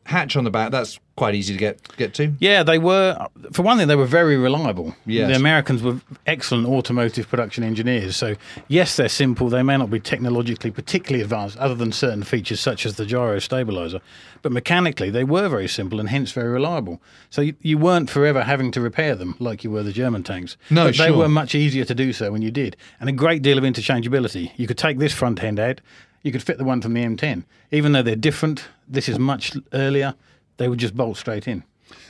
hatch 0.06 0.36
on 0.36 0.44
the 0.44 0.52
back. 0.52 0.72
That's 0.72 1.00
quite 1.16 1.34
easy 1.34 1.54
to 1.54 1.60
get 1.60 1.98
get 1.98 2.14
to. 2.16 2.34
Yeah, 2.40 2.62
they 2.64 2.78
were. 2.78 3.28
For 3.54 3.62
one 3.62 3.78
thing, 3.78 3.88
they 3.88 3.96
were 3.96 4.06
very 4.06 4.38
reliable. 4.38 4.96
Yes. 5.06 5.30
The 5.30 5.36
Americans 5.36 5.82
were 5.82 6.02
excellent 6.26 6.68
automotive 6.68 7.30
production 7.30 7.64
engineers. 7.64 8.16
So, 8.16 8.36
yes, 8.68 8.98
they're 8.98 9.08
simple. 9.10 9.50
They 9.50 9.64
may 9.64 9.78
not 9.78 9.90
be 9.90 10.00
technologically 10.00 10.72
particularly 10.72 11.24
advanced, 11.24 11.58
other 11.58 11.76
than 11.76 11.92
certain 11.92 12.24
features 12.24 12.60
such 12.60 12.86
as 12.86 12.98
the 12.98 13.06
gyro 13.06 13.40
stabilizer. 13.40 14.02
But 14.42 14.52
mechanically, 14.52 15.10
they 15.10 15.24
were 15.24 15.50
very 15.50 15.68
simple 15.68 16.00
and 16.00 16.10
hence 16.10 16.32
very 16.32 16.50
reliable. 16.50 17.02
So, 17.30 17.42
you, 17.42 17.56
you 17.62 17.78
weren't 17.78 18.10
forever 18.10 18.44
having 18.44 18.72
to 18.72 18.82
repair 18.82 19.16
them 19.16 19.36
like 19.40 19.64
you 19.64 19.72
were 19.72 19.84
the 19.84 19.94
German 19.94 20.22
tanks. 20.22 20.58
No, 20.70 20.86
but 20.86 20.98
they 20.98 21.12
were 21.12 21.30
much 21.30 21.56
easier 21.56 21.86
to 21.86 21.96
do 21.96 22.14
so 22.14 22.32
when 22.32 22.42
you 22.42 22.52
did. 22.52 22.76
And 23.00 23.10
a 23.10 23.14
great 23.14 23.42
deal 23.42 23.58
of 23.58 23.64
interchangeability. 23.64 24.52
You 24.58 24.68
could 24.68 24.78
take 24.78 25.00
this 25.00 25.14
front 25.14 25.42
end 25.42 25.60
out, 25.60 25.82
you 26.26 26.32
could 26.32 26.44
fit 26.44 26.58
the 26.58 26.64
one 26.64 26.82
from 26.82 26.94
the 26.94 27.04
M10. 27.04 27.44
Even 27.72 27.92
though 27.92 28.02
they're 28.02 28.16
different, 28.16 28.66
this 28.88 29.08
is 29.08 29.20
much 29.20 29.54
earlier, 29.74 30.16
they 30.58 30.68
would 30.68 30.80
just 30.80 30.96
bolt 30.96 31.18
straight 31.18 31.48
in. 31.48 31.64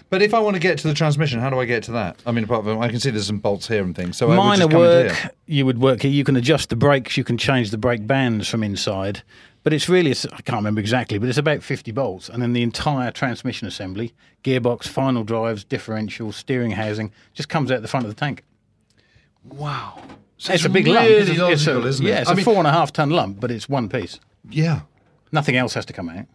But 0.10 0.22
if 0.22 0.34
I 0.34 0.40
want 0.40 0.56
to 0.56 0.60
get 0.62 0.78
to 0.80 0.88
the 0.88 0.94
transmission, 0.94 1.42
how 1.42 1.50
do 1.50 1.60
I 1.60 1.66
get 1.66 1.84
to 1.84 1.92
that? 1.92 2.22
I 2.26 2.32
mean, 2.32 2.46
apart 2.46 2.64
from 2.64 2.80
I 2.80 2.88
can 2.88 3.00
see 3.02 3.10
there's 3.10 3.28
some 3.28 3.40
bolts 3.40 3.68
here 3.68 3.84
and 3.84 3.94
things. 3.94 4.16
So 4.18 4.28
would 4.30 4.38
minor 4.38 4.58
just 4.68 4.72
come 4.72 4.82
into 4.82 5.14
work 5.14 5.36
you 5.48 5.66
would 5.66 5.80
work 5.80 6.02
here 6.02 6.12
you 6.12 6.24
can 6.24 6.38
adjust 6.38 6.70
the 6.70 6.76
brakes 6.78 7.18
you 7.18 7.24
can 7.26 7.38
change 7.38 7.72
the 7.72 7.78
brake 7.78 8.08
bands 8.08 8.48
from 8.48 8.64
inside 8.64 9.22
but 9.64 9.74
it's 9.74 9.88
really 9.88 10.12
i 10.12 10.42
can't 10.42 10.58
remember 10.58 10.82
exactly 10.82 11.20
but 11.20 11.30
it's 11.30 11.38
about 11.38 11.62
50 11.62 11.92
bolts 11.92 12.30
and 12.30 12.42
then 12.42 12.54
the 12.54 12.64
entire 12.64 13.12
transmission 13.12 13.68
assembly 13.68 14.12
gearbox 14.44 14.88
final 14.88 15.24
drives 15.24 15.64
differential 15.64 16.32
steering 16.32 16.72
housing 16.72 17.12
just 17.36 17.48
comes 17.48 17.70
out 17.70 17.84
the 17.84 17.88
front 17.88 18.06
of 18.08 18.10
the 18.10 18.20
tank 18.20 18.44
Wow. 19.44 20.02
So 20.38 20.54
it's, 20.54 20.66
a 20.66 20.70
big 20.70 20.86
lump 20.88 21.08
it's 21.08 21.30
a, 21.40 21.50
it's 21.52 21.68
a- 21.68 21.86
isn't 21.88 22.06
it? 22.06 22.10
yeah 22.10 22.20
it's 22.22 22.30
I 22.30 22.34
a 22.34 22.36
mean, 22.36 22.46
four 22.46 22.58
and 22.58 22.68
a 22.68 22.72
half 22.72 22.92
ton 22.94 23.10
lump 23.10 23.40
but 23.40 23.52
it's 23.52 23.70
one 23.70 23.88
piece 23.90 24.20
Yeah. 24.50 24.82
nothing 25.32 25.56
else 25.56 25.74
has 25.76 25.86
to 25.86 25.94
come 25.94 26.10
out 26.10 26.26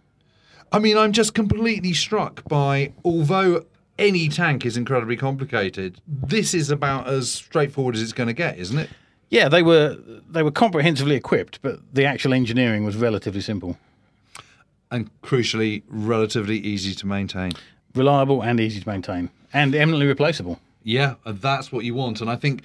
I 0.73 0.79
mean, 0.79 0.97
I'm 0.97 1.11
just 1.11 1.35
completely 1.35 1.93
struck 1.95 2.45
by, 2.49 2.93
although 3.05 3.65
any 3.99 4.29
tank 4.29 4.65
is 4.65 4.77
incredibly 4.77 5.17
complicated, 5.17 6.01
this 6.07 6.55
is 6.55 6.71
about 6.71 7.09
as 7.09 7.29
straightforward 7.29 7.97
as 7.97 8.03
it's 8.03 8.13
going 8.13 8.29
to 8.29 8.33
get, 8.33 8.57
isn't 8.59 8.79
it? 8.79 8.89
yeah 9.31 9.49
they 9.49 9.63
were 9.63 9.97
they 10.29 10.43
were 10.43 10.51
comprehensively 10.51 11.15
equipped 11.17 11.61
but 11.63 11.79
the 11.93 12.05
actual 12.05 12.33
engineering 12.35 12.85
was 12.85 12.97
relatively 12.97 13.41
simple 13.41 13.77
And 14.93 15.09
crucially, 15.23 15.83
relatively 15.89 16.59
easy 16.59 16.95
to 16.97 17.07
maintain. 17.07 17.53
reliable 17.95 18.43
and 18.43 18.59
easy 18.61 18.81
to 18.81 18.89
maintain 18.89 19.31
and 19.53 19.75
eminently 19.75 20.07
replaceable 20.07 20.59
Yeah, 20.83 21.15
uh, 21.27 21.33
that's 21.33 21.71
what 21.71 21.85
you 21.85 21.95
want. 21.95 22.21
And 22.21 22.31
I 22.31 22.37
think 22.37 22.63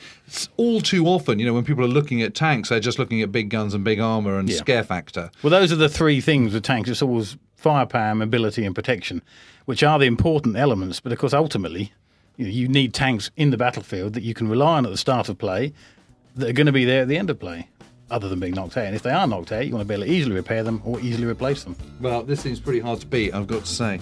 all 0.58 0.80
too 0.82 1.06
often, 1.06 1.38
you 1.40 1.46
know, 1.46 1.54
when 1.54 1.66
people 1.66 1.84
are 1.84 1.88
looking 1.90 2.22
at 2.22 2.34
tanks, 2.34 2.70
they're 2.70 2.80
just 2.80 2.98
looking 2.98 3.22
at 3.22 3.32
big 3.32 3.50
guns 3.50 3.74
and 3.74 3.84
big 3.84 4.00
armor 4.00 4.40
and 4.40 4.50
Yeah. 4.50 4.56
scare 4.58 4.84
factor. 4.84 5.30
Well, 5.44 5.52
those 5.52 5.72
are 5.72 5.76
the 5.76 5.90
three 5.90 6.22
things 6.22 6.54
with 6.54 6.64
tanks. 6.64 6.90
It's 6.90 7.02
always 7.02 7.36
firepower, 7.58 8.16
mobility, 8.16 8.66
and 8.66 8.74
protection, 8.74 9.22
which 9.66 9.84
are 9.84 10.00
the 10.00 10.06
important 10.06 10.56
elements. 10.56 11.00
But 11.02 11.12
of 11.12 11.18
course, 11.18 11.34
ultimately, 11.34 11.92
you, 12.38 12.46
know, 12.46 12.52
you 12.52 12.68
need 12.68 12.94
tanks 12.94 13.32
in 13.36 13.50
the 13.50 13.58
battlefield 13.58 14.14
that 14.14 14.24
you 14.24 14.34
can 14.34 14.48
rely 14.48 14.78
on 14.78 14.86
at 14.86 14.92
the 14.92 14.98
start 14.98 15.28
of 15.30 15.38
play, 15.38 15.74
that 16.36 16.50
are 16.50 16.54
going 16.54 16.68
to 16.68 16.72
be 16.74 16.86
there 16.86 17.02
at 17.02 17.08
the 17.08 17.18
end 17.18 17.30
of 17.30 17.40
play, 17.40 17.70
other 18.12 18.30
than 18.30 18.40
being 18.40 18.54
knocked 18.54 18.78
out. 18.78 18.86
And 18.86 18.96
if 18.96 19.02
they 19.04 19.12
are 19.12 19.26
knocked 19.26 19.52
out, 19.52 19.66
you 19.66 19.74
want 19.74 19.82
to 19.82 19.88
be 19.88 19.94
able 19.94 20.06
to 20.06 20.12
easily 20.12 20.36
repair 20.36 20.64
them 20.64 20.82
or 20.86 21.00
easily 21.02 21.26
replace 21.26 21.64
them. 21.64 21.76
Well, 22.00 22.24
this 22.24 22.42
seems 22.42 22.60
pretty 22.60 22.80
hard 22.82 23.00
to 23.02 23.08
beat, 23.08 23.34
I've 23.34 23.48
got 23.48 23.66
to 23.66 23.72
say. 23.72 24.00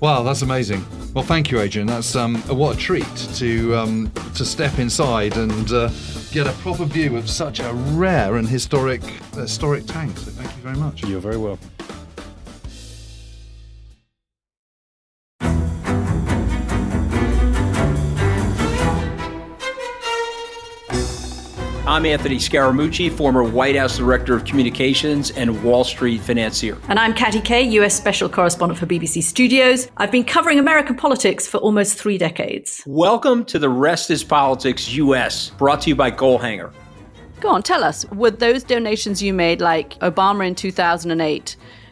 Wow, 0.00 0.22
that's 0.22 0.42
amazing. 0.42 0.84
Well, 1.14 1.24
thank 1.24 1.50
you, 1.50 1.60
Adrian. 1.60 1.86
That's 1.86 2.14
um, 2.14 2.36
what 2.42 2.76
a 2.76 2.78
treat 2.78 3.06
to 3.36 3.74
um, 3.74 4.12
to 4.34 4.44
step 4.44 4.78
inside 4.78 5.36
and 5.36 5.72
uh, 5.72 5.90
get 6.30 6.46
a 6.46 6.52
proper 6.60 6.84
view 6.84 7.16
of 7.16 7.30
such 7.30 7.60
a 7.60 7.72
rare 7.72 8.36
and 8.36 8.46
historic 8.46 9.02
historic 9.34 9.86
tank. 9.86 10.16
So, 10.18 10.30
thank 10.32 10.54
you 10.54 10.62
very 10.62 10.76
much. 10.76 11.02
You're 11.02 11.20
very 11.20 11.38
welcome. 11.38 11.70
I'm 21.96 22.04
Anthony 22.04 22.36
Scaramucci, 22.36 23.10
former 23.10 23.42
White 23.42 23.74
House 23.74 23.96
Director 23.96 24.36
of 24.36 24.44
Communications 24.44 25.30
and 25.30 25.64
Wall 25.64 25.82
Street 25.82 26.20
financier. 26.20 26.76
And 26.88 26.98
I'm 26.98 27.14
Katty 27.14 27.40
Kay, 27.40 27.62
US 27.80 27.96
Special 27.96 28.28
Correspondent 28.28 28.78
for 28.78 28.84
BBC 28.84 29.22
Studios. 29.22 29.88
I've 29.96 30.10
been 30.10 30.22
covering 30.22 30.58
American 30.58 30.94
politics 30.94 31.48
for 31.48 31.56
almost 31.56 31.96
three 31.96 32.18
decades. 32.18 32.82
Welcome 32.84 33.46
to 33.46 33.58
The 33.58 33.70
Rest 33.70 34.10
is 34.10 34.22
Politics 34.22 34.92
US, 34.92 35.48
brought 35.48 35.80
to 35.80 35.88
you 35.88 35.96
by 35.96 36.10
Goalhanger. 36.10 36.70
Go 37.40 37.48
on, 37.48 37.62
tell 37.62 37.82
us, 37.82 38.04
were 38.10 38.30
those 38.30 38.62
donations 38.62 39.22
you 39.22 39.32
made, 39.32 39.62
like 39.62 39.98
Obama 40.00 40.46
in 40.46 40.54
2008, 40.54 41.56